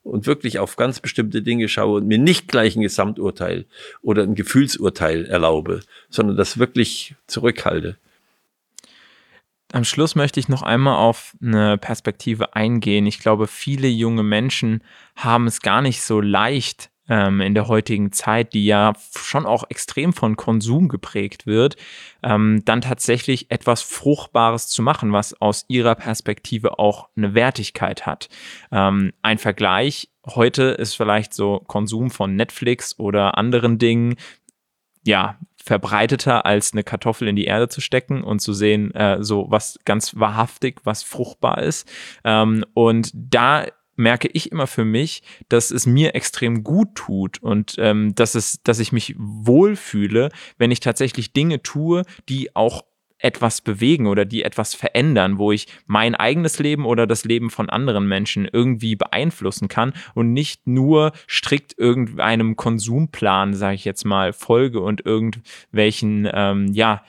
und 0.07 0.27
wirklich 0.27 0.59
auf 0.59 0.77
ganz 0.77 1.01
bestimmte 1.01 1.43
Dinge 1.43 1.69
schaue 1.69 1.99
und 1.99 2.07
mir 2.07 2.19
nicht 2.19 2.49
gleich 2.49 2.77
ein 2.77 2.83
Gesamturteil 2.83 3.67
oder 4.03 4.23
ein 4.23 4.35
Gefühlsurteil 4.35 5.27
erlaube, 5.27 5.81
sondern 6.09 6.37
das 6.37 6.59
wirklich 6.59 7.17
zurückhalte. 7.27 7.99
Am 9.73 9.85
Schluss 9.85 10.15
möchte 10.15 10.39
ich 10.39 10.49
noch 10.49 10.63
einmal 10.63 10.97
auf 10.97 11.37
eine 11.43 11.77
Perspektive 11.77 12.55
eingehen. 12.55 13.05
Ich 13.07 13.19
glaube, 13.19 13.49
viele 13.49 13.89
junge 13.89 14.23
Menschen 14.23 14.83
haben 15.17 15.49
es 15.49 15.61
gar 15.61 15.83
nicht 15.83 16.03
so 16.03 16.21
leicht, 16.21 16.91
ähm, 17.09 17.41
in 17.41 17.55
der 17.55 17.69
heutigen 17.69 18.13
Zeit, 18.13 18.53
die 18.53 18.67
ja 18.67 18.93
schon 19.17 19.47
auch 19.47 19.65
extrem 19.69 20.13
von 20.13 20.37
Konsum 20.37 20.89
geprägt 20.89 21.47
wird, 21.47 21.77
ähm, 22.23 22.63
dann 22.65 22.81
tatsächlich 22.81 23.51
etwas 23.51 23.83
Fruchtbares 23.83 24.69
zu 24.69 24.83
machen, 24.83 25.13
was 25.13 25.41
aus 25.41 25.65
ihrer 25.69 25.95
Perspektive 25.95 26.79
auch 26.79 27.09
eine 27.17 27.35
Wertigkeit 27.35 28.07
hat. 28.07 28.29
Ähm, 28.73 29.13
ein 29.23 29.39
Vergleich 29.39 30.09
heute 30.27 30.65
ist 30.65 30.95
vielleicht 30.95 31.33
so 31.35 31.61
Konsum 31.67 32.11
von 32.11 32.35
Netflix 32.35 32.99
oder 32.99 33.39
anderen 33.39 33.79
Dingen, 33.79 34.17
ja, 35.05 35.39
verbreiteter 35.57 36.47
als 36.47 36.73
eine 36.73 36.85
Kartoffel 36.85 37.29
in 37.29 37.37
die 37.37 37.45
Erde 37.45 37.69
zu 37.69 37.81
stecken 37.81 38.23
und 38.23 38.41
zu 38.41 38.53
sehen, 38.53 38.95
äh, 38.95 39.23
so 39.23 39.47
was 39.49 39.79
ganz 39.85 40.17
wahrhaftig, 40.17 40.81
was 40.85 41.03
fruchtbar 41.03 41.63
ist. 41.63 41.89
Ähm, 42.25 42.65
und 42.75 43.11
da 43.13 43.67
merke 43.97 44.29
ich 44.29 44.53
immer 44.53 44.67
für 44.67 44.85
mich, 44.85 45.23
dass 45.49 45.71
es 45.71 45.87
mir 45.87 46.15
extrem 46.15 46.63
gut 46.63 46.95
tut 46.95 47.43
und 47.43 47.77
ähm, 47.79 48.15
dass 48.15 48.35
es, 48.35 48.63
dass 48.63 48.79
ich 48.79 48.93
mich 48.93 49.15
wohlfühle, 49.19 50.31
wenn 50.59 50.71
ich 50.71 50.81
tatsächlich 50.81 51.33
Dinge 51.33 51.63
tue, 51.63 52.03
die 52.29 52.55
auch 52.55 52.85
etwas 53.19 53.61
bewegen 53.61 54.07
oder 54.07 54.25
die 54.25 54.43
etwas 54.43 54.75
verändern, 54.75 55.39
wo 55.39 55.51
ich 55.53 55.67
mein 55.87 56.15
eigenes 56.15 56.59
Leben 56.59 56.85
oder 56.85 57.07
das 57.07 57.25
Leben 57.25 57.51
von 57.51 57.71
anderen 57.71 58.07
Menschen 58.07 58.47
irgendwie 58.51 58.95
beeinflussen 58.95 59.69
kann 59.69 59.95
und 60.15 60.33
nicht 60.33 60.67
nur 60.67 61.13
strikt 61.29 61.79
irgendeinem 61.79 62.57
Konsumplan, 62.57 63.55
sage 63.55 63.75
ich 63.75 63.85
jetzt 63.85 64.05
mal, 64.05 64.33
folge 64.33 64.81
und 64.81 65.05
irgendwelchen, 65.05 66.29
ähm, 66.33 66.73
ja, 66.73 67.05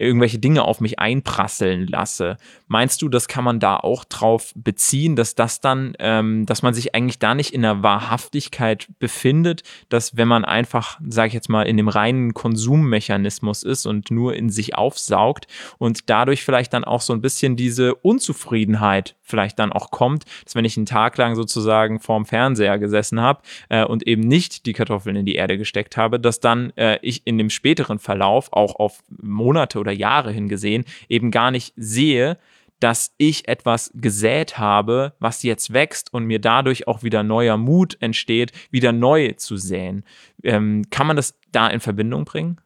irgendwelche 0.00 0.38
Dinge 0.38 0.64
auf 0.64 0.80
mich 0.80 0.98
einprasseln 0.98 1.86
lasse. 1.86 2.36
Meinst 2.68 3.02
du, 3.02 3.08
das 3.08 3.28
kann 3.28 3.44
man 3.44 3.60
da 3.60 3.76
auch 3.76 4.04
drauf 4.04 4.52
beziehen, 4.54 5.16
dass 5.16 5.34
das 5.34 5.60
dann, 5.60 5.94
ähm, 5.98 6.46
dass 6.46 6.62
man 6.62 6.74
sich 6.74 6.94
eigentlich 6.94 7.18
da 7.18 7.34
nicht 7.34 7.52
in 7.52 7.62
der 7.62 7.82
Wahrhaftigkeit 7.82 8.88
befindet, 8.98 9.62
dass 9.88 10.16
wenn 10.16 10.28
man 10.28 10.44
einfach, 10.44 10.98
sage 11.06 11.28
ich 11.28 11.34
jetzt 11.34 11.48
mal, 11.48 11.62
in 11.64 11.76
dem 11.76 11.88
reinen 11.88 12.34
Konsummechanismus 12.34 13.62
ist 13.62 13.86
und 13.86 14.10
nur 14.10 14.34
in 14.34 14.50
sich 14.50 14.74
aufsaugt 14.74 15.46
und 15.78 16.08
dadurch 16.08 16.44
vielleicht 16.44 16.72
dann 16.72 16.84
auch 16.84 17.00
so 17.00 17.12
ein 17.12 17.20
bisschen 17.20 17.56
diese 17.56 17.94
Unzufriedenheit 17.94 19.16
vielleicht 19.30 19.58
dann 19.58 19.72
auch 19.72 19.90
kommt, 19.90 20.24
dass 20.44 20.54
wenn 20.54 20.64
ich 20.64 20.76
einen 20.76 20.86
Tag 20.86 21.16
lang 21.16 21.36
sozusagen 21.36 22.00
vorm 22.00 22.26
Fernseher 22.26 22.78
gesessen 22.78 23.20
habe 23.20 23.40
äh, 23.68 23.84
und 23.84 24.06
eben 24.06 24.22
nicht 24.22 24.66
die 24.66 24.72
Kartoffeln 24.72 25.16
in 25.16 25.24
die 25.24 25.36
Erde 25.36 25.56
gesteckt 25.56 25.96
habe, 25.96 26.20
dass 26.20 26.40
dann 26.40 26.72
äh, 26.76 26.98
ich 27.00 27.26
in 27.26 27.38
dem 27.38 27.48
späteren 27.48 27.98
Verlauf 27.98 28.52
auch 28.52 28.76
auf 28.76 29.02
Monate 29.22 29.78
oder 29.78 29.89
Jahre 29.92 30.32
hingesehen 30.32 30.84
eben 31.08 31.30
gar 31.30 31.50
nicht 31.50 31.72
sehe, 31.76 32.38
dass 32.80 33.14
ich 33.18 33.46
etwas 33.46 33.92
gesät 33.94 34.58
habe, 34.58 35.14
was 35.20 35.42
jetzt 35.42 35.72
wächst 35.72 36.12
und 36.12 36.24
mir 36.24 36.40
dadurch 36.40 36.88
auch 36.88 37.02
wieder 37.02 37.22
neuer 37.22 37.58
Mut 37.58 37.96
entsteht, 38.00 38.52
wieder 38.70 38.92
neu 38.92 39.32
zu 39.32 39.56
säen. 39.56 40.04
Ähm, 40.42 40.84
kann 40.90 41.06
man 41.06 41.16
das 41.16 41.38
da 41.52 41.68
in 41.68 41.80
Verbindung 41.80 42.24
bringen? 42.24 42.60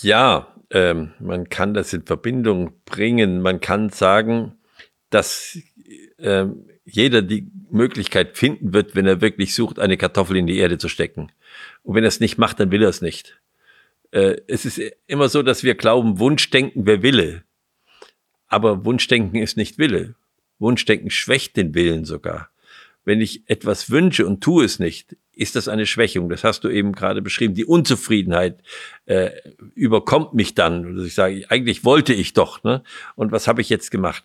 Ja, 0.00 0.54
ähm, 0.70 1.12
man 1.18 1.48
kann 1.48 1.74
das 1.74 1.92
in 1.92 2.06
Verbindung 2.06 2.72
bringen. 2.84 3.42
Man 3.42 3.60
kann 3.60 3.90
sagen, 3.90 4.54
dass 5.10 5.58
ähm, 6.18 6.66
jeder 6.84 7.22
die 7.22 7.50
Möglichkeit 7.70 8.38
finden 8.38 8.72
wird, 8.72 8.94
wenn 8.94 9.06
er 9.06 9.20
wirklich 9.20 9.54
sucht, 9.54 9.78
eine 9.80 9.96
Kartoffel 9.96 10.36
in 10.36 10.46
die 10.46 10.58
Erde 10.58 10.78
zu 10.78 10.88
stecken. 10.88 11.32
Und 11.82 11.96
wenn 11.96 12.04
er 12.04 12.08
es 12.08 12.20
nicht 12.20 12.38
macht, 12.38 12.60
dann 12.60 12.70
will 12.70 12.82
er 12.82 12.88
es 12.88 13.02
nicht 13.02 13.40
äh, 14.12 14.36
es 14.46 14.64
ist 14.64 14.80
immer 15.06 15.28
so, 15.28 15.42
dass 15.42 15.62
wir 15.62 15.74
glauben, 15.74 16.18
Wunschdenken 16.18 16.86
wäre 16.86 17.02
Wille. 17.02 17.44
Aber 18.48 18.84
Wunschdenken 18.84 19.40
ist 19.40 19.56
nicht 19.56 19.78
Wille. 19.78 20.14
Wunschdenken 20.58 21.10
schwächt 21.10 21.56
den 21.56 21.74
Willen 21.74 22.04
sogar. 22.04 22.50
Wenn 23.04 23.20
ich 23.20 23.44
etwas 23.46 23.90
wünsche 23.90 24.26
und 24.26 24.42
tue 24.42 24.64
es 24.64 24.78
nicht, 24.78 25.16
ist 25.32 25.56
das 25.56 25.68
eine 25.68 25.86
Schwächung. 25.86 26.28
Das 26.28 26.44
hast 26.44 26.64
du 26.64 26.68
eben 26.68 26.92
gerade 26.92 27.22
beschrieben. 27.22 27.54
Die 27.54 27.64
Unzufriedenheit 27.64 28.62
äh, 29.06 29.30
überkommt 29.74 30.34
mich 30.34 30.54
dann. 30.54 30.84
Und 30.84 31.04
ich 31.04 31.14
sage, 31.14 31.46
eigentlich 31.48 31.84
wollte 31.84 32.12
ich 32.12 32.34
doch. 32.34 32.62
Ne? 32.62 32.82
Und 33.14 33.32
was 33.32 33.48
habe 33.48 33.62
ich 33.62 33.70
jetzt 33.70 33.90
gemacht? 33.90 34.24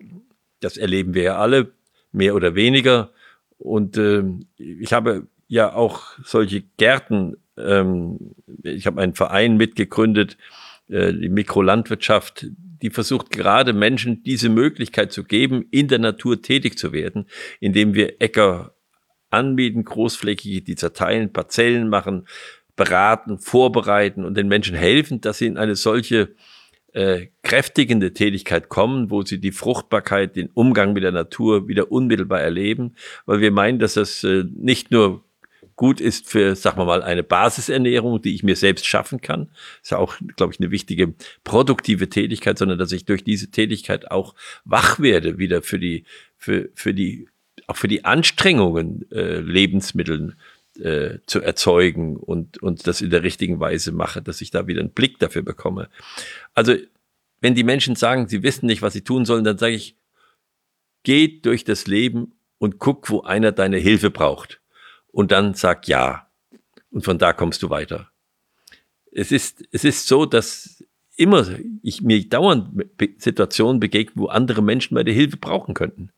Das 0.60 0.76
erleben 0.76 1.14
wir 1.14 1.24
ja 1.24 1.38
alle, 1.38 1.72
mehr 2.12 2.36
oder 2.36 2.56
weniger. 2.56 3.12
Und 3.58 3.98
äh, 3.98 4.24
ich 4.58 4.92
habe 4.92 5.28
ja 5.48 5.74
auch 5.74 6.14
solche 6.24 6.62
Gärten. 6.78 7.38
Ähm, 7.58 8.36
ich 8.64 8.88
habe 8.88 9.02
einen 9.02 9.16
Verein 9.16 9.58
mitgegründet, 9.58 10.38
äh, 10.90 11.14
die 11.14 11.30
Mikrolandwirtschaft, 11.30 12.48
die 12.82 12.90
versucht 12.90 13.32
gerade 13.32 13.74
Menschen 13.74 14.24
diese 14.24 14.50
Möglichkeit 14.50 15.12
zu 15.12 15.24
geben, 15.24 15.66
in 15.72 15.88
der 15.88 16.00
Natur 16.00 16.42
tätig 16.42 16.78
zu 16.78 16.92
werden, 16.92 17.28
indem 17.60 17.94
wir 17.94 18.22
Äcker 18.22 18.76
anbieten, 19.30 19.84
großflächige, 19.84 20.62
die 20.62 20.76
zerteilen, 20.76 21.34
Parzellen 21.34 21.90
machen, 21.90 22.28
beraten, 22.76 23.40
vorbereiten 23.40 24.26
und 24.26 24.36
den 24.36 24.48
Menschen 24.48 24.76
helfen, 24.76 25.22
dass 25.22 25.40
sie 25.40 25.48
in 25.48 25.58
eine 25.58 25.76
solche 25.76 26.36
äh, 26.94 27.28
kräftigende 27.44 28.14
Tätigkeit 28.14 28.70
kommen, 28.70 29.10
wo 29.10 29.22
sie 29.24 29.40
die 29.40 29.52
Fruchtbarkeit, 29.52 30.36
den 30.36 30.50
Umgang 30.54 30.94
mit 30.94 31.04
der 31.04 31.12
Natur 31.12 31.68
wieder 31.68 31.92
unmittelbar 31.92 32.42
erleben, 32.42 32.96
weil 33.26 33.42
wir 33.42 33.52
meinen, 33.52 33.80
dass 33.80 33.96
das 33.96 34.24
äh, 34.24 34.46
nicht 34.56 34.92
nur 34.92 35.25
gut 35.76 36.00
ist 36.00 36.30
für, 36.30 36.56
sagen 36.56 36.78
wir 36.78 36.86
mal, 36.86 37.04
eine 37.04 37.24
Basisernährung, 37.24 38.22
die 38.22 38.34
ich 38.34 38.44
mir 38.44 38.56
selbst 38.56 38.86
schaffen 38.86 39.22
kann. 39.22 39.50
Ist 39.82 39.92
ja 39.92 39.98
auch, 39.98 40.16
glaube 40.36 40.54
ich, 40.54 40.60
eine 40.60 40.72
wichtige 40.72 41.14
produktive 41.44 42.10
Tätigkeit, 42.10 42.58
sondern 42.58 42.78
dass 42.78 42.92
ich 42.92 43.06
durch 43.06 43.24
diese 43.24 43.52
Tätigkeit 43.52 44.12
auch 44.12 44.36
wach 44.64 45.00
werde 45.00 45.38
wieder 45.38 45.62
für 45.62 45.80
die, 45.80 46.06
für, 46.38 46.70
für 46.76 46.94
die, 46.94 47.28
auch 47.68 47.76
für 47.76 47.88
die 47.88 48.06
Anstrengungen, 48.06 49.10
äh, 49.12 49.40
Lebensmitteln 49.40 50.36
äh, 50.80 51.20
zu 51.26 51.42
erzeugen 51.42 52.18
und, 52.18 52.62
und 52.62 52.88
das 52.88 53.02
in 53.02 53.10
der 53.10 53.24
richtigen 53.24 53.60
Weise 53.60 53.92
mache, 53.92 54.22
dass 54.22 54.42
ich 54.42 54.52
da 54.52 54.68
wieder 54.68 54.82
einen 54.82 54.92
Blick 54.92 55.20
dafür 55.20 55.42
bekomme. 55.42 55.90
Also, 56.54 56.76
wenn 57.42 57.56
die 57.56 57.64
Menschen 57.64 57.96
sagen, 57.96 58.28
sie 58.28 58.44
wissen 58.44 58.66
nicht, 58.66 58.82
was 58.82 58.94
sie 58.94 59.04
tun 59.04 59.26
sollen, 59.26 59.44
dann 59.44 59.58
sage 59.58 59.76
ich, 59.76 59.98
geh 61.04 61.40
durch 61.42 61.64
das 61.64 61.86
Leben 61.86 62.34
und 62.58 62.80
guck, 62.80 63.10
wo 63.10 63.22
einer 63.22 63.52
deine 63.52 63.78
Hilfe 63.78 64.10
braucht. 64.10 64.62
Und 65.16 65.32
dann 65.32 65.54
sag 65.54 65.88
ja. 65.88 66.28
Und 66.92 67.06
von 67.06 67.18
da 67.18 67.32
kommst 67.32 67.64
du 67.64 67.70
weiter. 67.70 68.12
Es 69.14 69.32
ist, 69.32 69.64
es 69.72 69.86
ist 69.86 70.08
so, 70.08 70.26
dass 70.26 70.84
immer 71.16 71.48
ich 71.82 72.02
mir 72.02 72.28
dauernd 72.28 72.86
Situationen 73.18 73.80
begegne, 73.80 74.12
wo 74.16 74.26
andere 74.26 74.62
Menschen 74.62 74.94
meine 74.94 75.12
Hilfe 75.12 75.38
brauchen 75.38 75.74
könnten. 75.74 76.12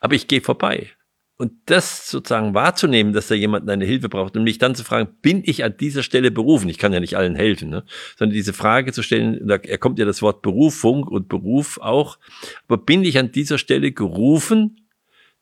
Aber 0.00 0.14
ich 0.14 0.28
gehe 0.28 0.40
vorbei. 0.40 0.92
Und 1.36 1.50
das 1.66 2.08
sozusagen 2.08 2.54
wahrzunehmen, 2.54 3.12
dass 3.12 3.26
da 3.26 3.34
jemand 3.34 3.68
eine 3.68 3.86
Hilfe 3.86 4.08
braucht 4.08 4.36
und 4.36 4.44
mich 4.44 4.58
dann 4.58 4.76
zu 4.76 4.84
fragen, 4.84 5.16
bin 5.20 5.42
ich 5.44 5.64
an 5.64 5.76
dieser 5.76 6.04
Stelle 6.04 6.30
berufen? 6.30 6.68
Ich 6.68 6.78
kann 6.78 6.92
ja 6.92 7.00
nicht 7.00 7.16
allen 7.16 7.34
helfen, 7.34 7.70
ne? 7.70 7.84
sondern 8.16 8.34
diese 8.34 8.52
Frage 8.52 8.92
zu 8.92 9.02
stellen, 9.02 9.48
da 9.48 9.58
kommt 9.58 9.98
ja 9.98 10.04
das 10.04 10.22
Wort 10.22 10.42
Berufung 10.42 11.02
und 11.02 11.28
Beruf 11.28 11.78
auch, 11.78 12.20
aber 12.68 12.78
bin 12.78 13.02
ich 13.02 13.18
an 13.18 13.32
dieser 13.32 13.58
Stelle 13.58 13.90
gerufen, 13.90 14.86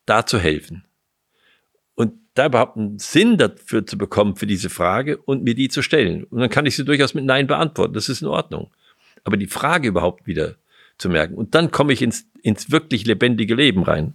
da 0.06 0.24
zu 0.24 0.38
helfen? 0.38 0.86
Und 1.94 2.14
da 2.34 2.46
überhaupt 2.46 2.76
einen 2.76 2.98
Sinn 2.98 3.36
dafür 3.36 3.86
zu 3.86 3.98
bekommen, 3.98 4.36
für 4.36 4.46
diese 4.46 4.70
Frage 4.70 5.18
und 5.18 5.44
mir 5.44 5.54
die 5.54 5.68
zu 5.68 5.82
stellen. 5.82 6.24
Und 6.24 6.40
dann 6.40 6.50
kann 6.50 6.66
ich 6.66 6.76
sie 6.76 6.84
durchaus 6.84 7.14
mit 7.14 7.24
Nein 7.24 7.46
beantworten, 7.46 7.94
das 7.94 8.08
ist 8.08 8.22
in 8.22 8.28
Ordnung. 8.28 8.70
Aber 9.24 9.36
die 9.36 9.46
Frage 9.46 9.88
überhaupt 9.88 10.26
wieder 10.26 10.56
zu 10.98 11.08
merken. 11.08 11.34
Und 11.34 11.54
dann 11.54 11.70
komme 11.70 11.92
ich 11.92 12.02
ins, 12.02 12.26
ins 12.42 12.70
wirklich 12.70 13.04
lebendige 13.06 13.54
Leben 13.54 13.82
rein. 13.82 14.14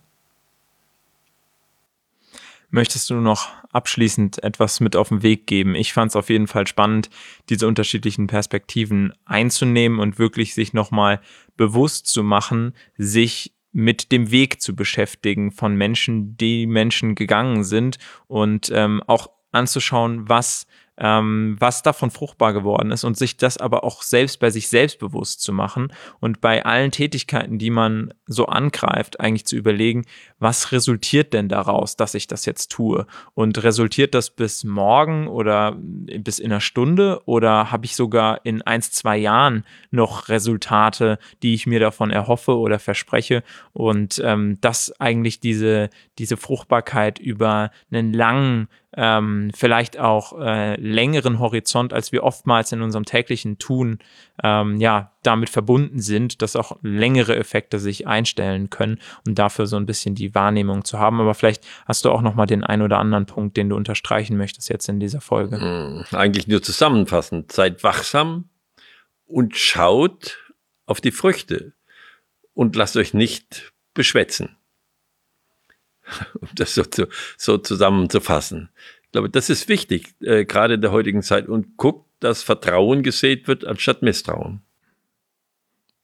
Möchtest 2.69 3.09
du 3.09 3.15
noch 3.15 3.49
abschließend 3.71 4.43
etwas 4.43 4.81
mit 4.81 4.97
auf 4.97 5.07
den 5.09 5.23
Weg 5.23 5.47
geben? 5.47 5.73
Ich 5.73 5.93
fand 5.93 6.11
es 6.11 6.17
auf 6.17 6.29
jeden 6.29 6.47
Fall 6.47 6.67
spannend, 6.67 7.09
diese 7.49 7.65
unterschiedlichen 7.65 8.27
Perspektiven 8.27 9.13
einzunehmen 9.23 9.99
und 9.99 10.19
wirklich 10.19 10.53
sich 10.53 10.73
nochmal 10.73 11.21
bewusst 11.55 12.07
zu 12.07 12.23
machen, 12.23 12.73
sich 12.97 13.53
mit 13.71 14.11
dem 14.11 14.31
Weg 14.31 14.61
zu 14.61 14.75
beschäftigen 14.75 15.51
von 15.51 15.75
Menschen, 15.75 16.37
die 16.37 16.65
Menschen 16.67 17.15
gegangen 17.15 17.63
sind 17.63 17.97
und 18.27 18.71
ähm, 18.73 19.03
auch 19.05 19.29
anzuschauen, 19.51 20.27
was 20.29 20.67
ähm, 20.97 21.55
was 21.59 21.83
davon 21.83 22.09
fruchtbar 22.11 22.53
geworden 22.53 22.91
ist 22.91 23.03
und 23.03 23.17
sich 23.17 23.37
das 23.37 23.57
aber 23.57 23.83
auch 23.83 24.01
selbst 24.01 24.39
bei 24.39 24.49
sich 24.49 24.67
selbst 24.67 24.99
bewusst 24.99 25.41
zu 25.41 25.53
machen 25.53 25.93
und 26.19 26.41
bei 26.41 26.65
allen 26.65 26.91
Tätigkeiten, 26.91 27.59
die 27.59 27.69
man 27.69 28.13
so 28.25 28.47
angreift, 28.47 29.19
eigentlich 29.19 29.45
zu 29.45 29.55
überlegen, 29.55 30.05
was 30.39 30.71
resultiert 30.71 31.33
denn 31.33 31.49
daraus, 31.49 31.95
dass 31.95 32.13
ich 32.13 32.27
das 32.27 32.45
jetzt 32.45 32.71
tue? 32.71 33.05
Und 33.33 33.63
resultiert 33.63 34.13
das 34.13 34.29
bis 34.29 34.63
morgen 34.63 35.27
oder 35.27 35.75
bis 35.77 36.39
in 36.39 36.51
einer 36.51 36.61
Stunde 36.61 37.21
oder 37.25 37.71
habe 37.71 37.85
ich 37.85 37.95
sogar 37.95 38.45
in 38.45 38.61
eins, 38.63 38.91
zwei 38.91 39.17
Jahren 39.17 39.65
noch 39.91 40.29
Resultate, 40.29 41.19
die 41.43 41.53
ich 41.53 41.67
mir 41.67 41.79
davon 41.79 42.11
erhoffe 42.11 42.57
oder 42.57 42.79
verspreche? 42.79 43.43
Und 43.73 44.21
ähm, 44.23 44.57
das 44.61 44.99
eigentlich 44.99 45.39
diese, 45.39 45.89
diese 46.17 46.37
Fruchtbarkeit 46.37 47.19
über 47.19 47.71
einen 47.91 48.13
langen 48.13 48.67
ähm, 48.95 49.51
vielleicht 49.55 49.99
auch 49.99 50.39
äh, 50.39 50.75
längeren 50.87 51.39
Horizont, 51.39 51.93
als 51.93 52.11
wir 52.11 52.23
oftmals 52.23 52.71
in 52.71 52.81
unserem 52.81 53.05
täglichen 53.05 53.57
Tun 53.57 53.99
ähm, 54.43 54.79
ja 54.79 55.13
damit 55.23 55.49
verbunden 55.49 55.99
sind, 55.99 56.41
dass 56.41 56.55
auch 56.55 56.77
längere 56.81 57.35
Effekte 57.35 57.79
sich 57.79 58.07
einstellen 58.07 58.69
können 58.69 58.99
und 59.25 59.37
dafür 59.37 59.67
so 59.67 59.75
ein 59.75 59.85
bisschen 59.85 60.15
die 60.15 60.33
Wahrnehmung 60.33 60.85
zu 60.85 60.99
haben. 60.99 61.19
Aber 61.19 61.33
vielleicht 61.33 61.65
hast 61.85 62.05
du 62.05 62.11
auch 62.11 62.21
noch 62.21 62.35
mal 62.35 62.45
den 62.45 62.63
ein 62.63 62.81
oder 62.81 62.99
anderen 62.99 63.25
Punkt, 63.25 63.57
den 63.57 63.69
du 63.69 63.75
unterstreichen 63.75 64.37
möchtest 64.37 64.69
jetzt 64.69 64.89
in 64.89 64.99
dieser 64.99 65.21
Folge. 65.21 65.59
Hm, 65.59 66.05
eigentlich 66.11 66.47
nur 66.47 66.61
zusammenfassend: 66.61 67.51
Seid 67.51 67.83
wachsam 67.83 68.49
und 69.25 69.57
schaut 69.57 70.37
auf 70.85 71.01
die 71.01 71.11
Früchte 71.11 71.73
und 72.53 72.75
lasst 72.75 72.97
euch 72.97 73.13
nicht 73.13 73.73
beschwätzen 73.93 74.57
um 76.41 76.47
das 76.55 76.75
so, 76.75 76.83
zu, 76.83 77.07
so 77.37 77.57
zusammenzufassen. 77.57 78.69
Glaube, 79.17 79.31
das 79.31 79.49
ist 79.49 79.67
wichtig, 79.67 80.13
äh, 80.21 80.45
gerade 80.45 80.75
in 80.75 80.81
der 80.81 80.91
heutigen 80.91 81.23
Zeit. 81.23 81.47
Und 81.47 81.75
guckt, 81.75 82.07
dass 82.19 82.43
Vertrauen 82.43 83.01
gesät 83.01 83.47
wird 83.47 83.65
anstatt 83.65 84.03
Misstrauen. 84.03 84.61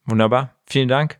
Wunderbar. 0.05 0.55
Vielen 0.65 0.89
Dank. 0.89 1.19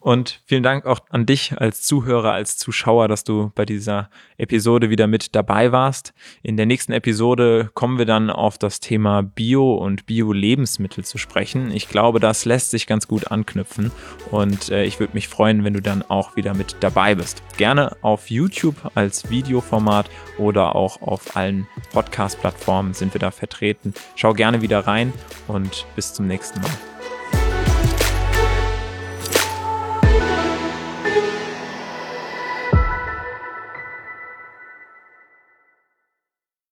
Und 0.00 0.42
vielen 0.46 0.62
Dank 0.62 0.86
auch 0.86 1.00
an 1.10 1.26
dich 1.26 1.58
als 1.58 1.82
Zuhörer, 1.82 2.32
als 2.32 2.56
Zuschauer, 2.56 3.08
dass 3.08 3.24
du 3.24 3.52
bei 3.54 3.66
dieser 3.66 4.08
Episode 4.38 4.90
wieder 4.90 5.06
mit 5.06 5.34
dabei 5.34 5.72
warst. 5.72 6.14
In 6.42 6.56
der 6.56 6.66
nächsten 6.66 6.92
Episode 6.92 7.70
kommen 7.74 7.98
wir 7.98 8.06
dann 8.06 8.30
auf 8.30 8.58
das 8.58 8.80
Thema 8.80 9.22
Bio 9.22 9.74
und 9.74 10.06
Bio-Lebensmittel 10.06 11.04
zu 11.04 11.18
sprechen. 11.18 11.70
Ich 11.72 11.88
glaube, 11.88 12.20
das 12.20 12.44
lässt 12.44 12.70
sich 12.70 12.86
ganz 12.86 13.06
gut 13.08 13.30
anknüpfen 13.30 13.90
und 14.30 14.70
äh, 14.70 14.84
ich 14.84 15.00
würde 15.00 15.14
mich 15.14 15.28
freuen, 15.28 15.64
wenn 15.64 15.74
du 15.74 15.82
dann 15.82 16.02
auch 16.02 16.36
wieder 16.36 16.54
mit 16.54 16.76
dabei 16.80 17.14
bist. 17.14 17.42
Gerne 17.56 17.96
auf 18.02 18.30
YouTube 18.30 18.76
als 18.94 19.28
Videoformat 19.28 20.08
oder 20.38 20.74
auch 20.74 21.02
auf 21.02 21.36
allen 21.36 21.66
Podcast-Plattformen 21.92 22.94
sind 22.94 23.14
wir 23.14 23.20
da 23.20 23.30
vertreten. 23.30 23.92
Schau 24.16 24.32
gerne 24.32 24.62
wieder 24.62 24.86
rein 24.86 25.12
und 25.48 25.86
bis 25.96 26.14
zum 26.14 26.26
nächsten 26.26 26.60
Mal. 26.60 26.91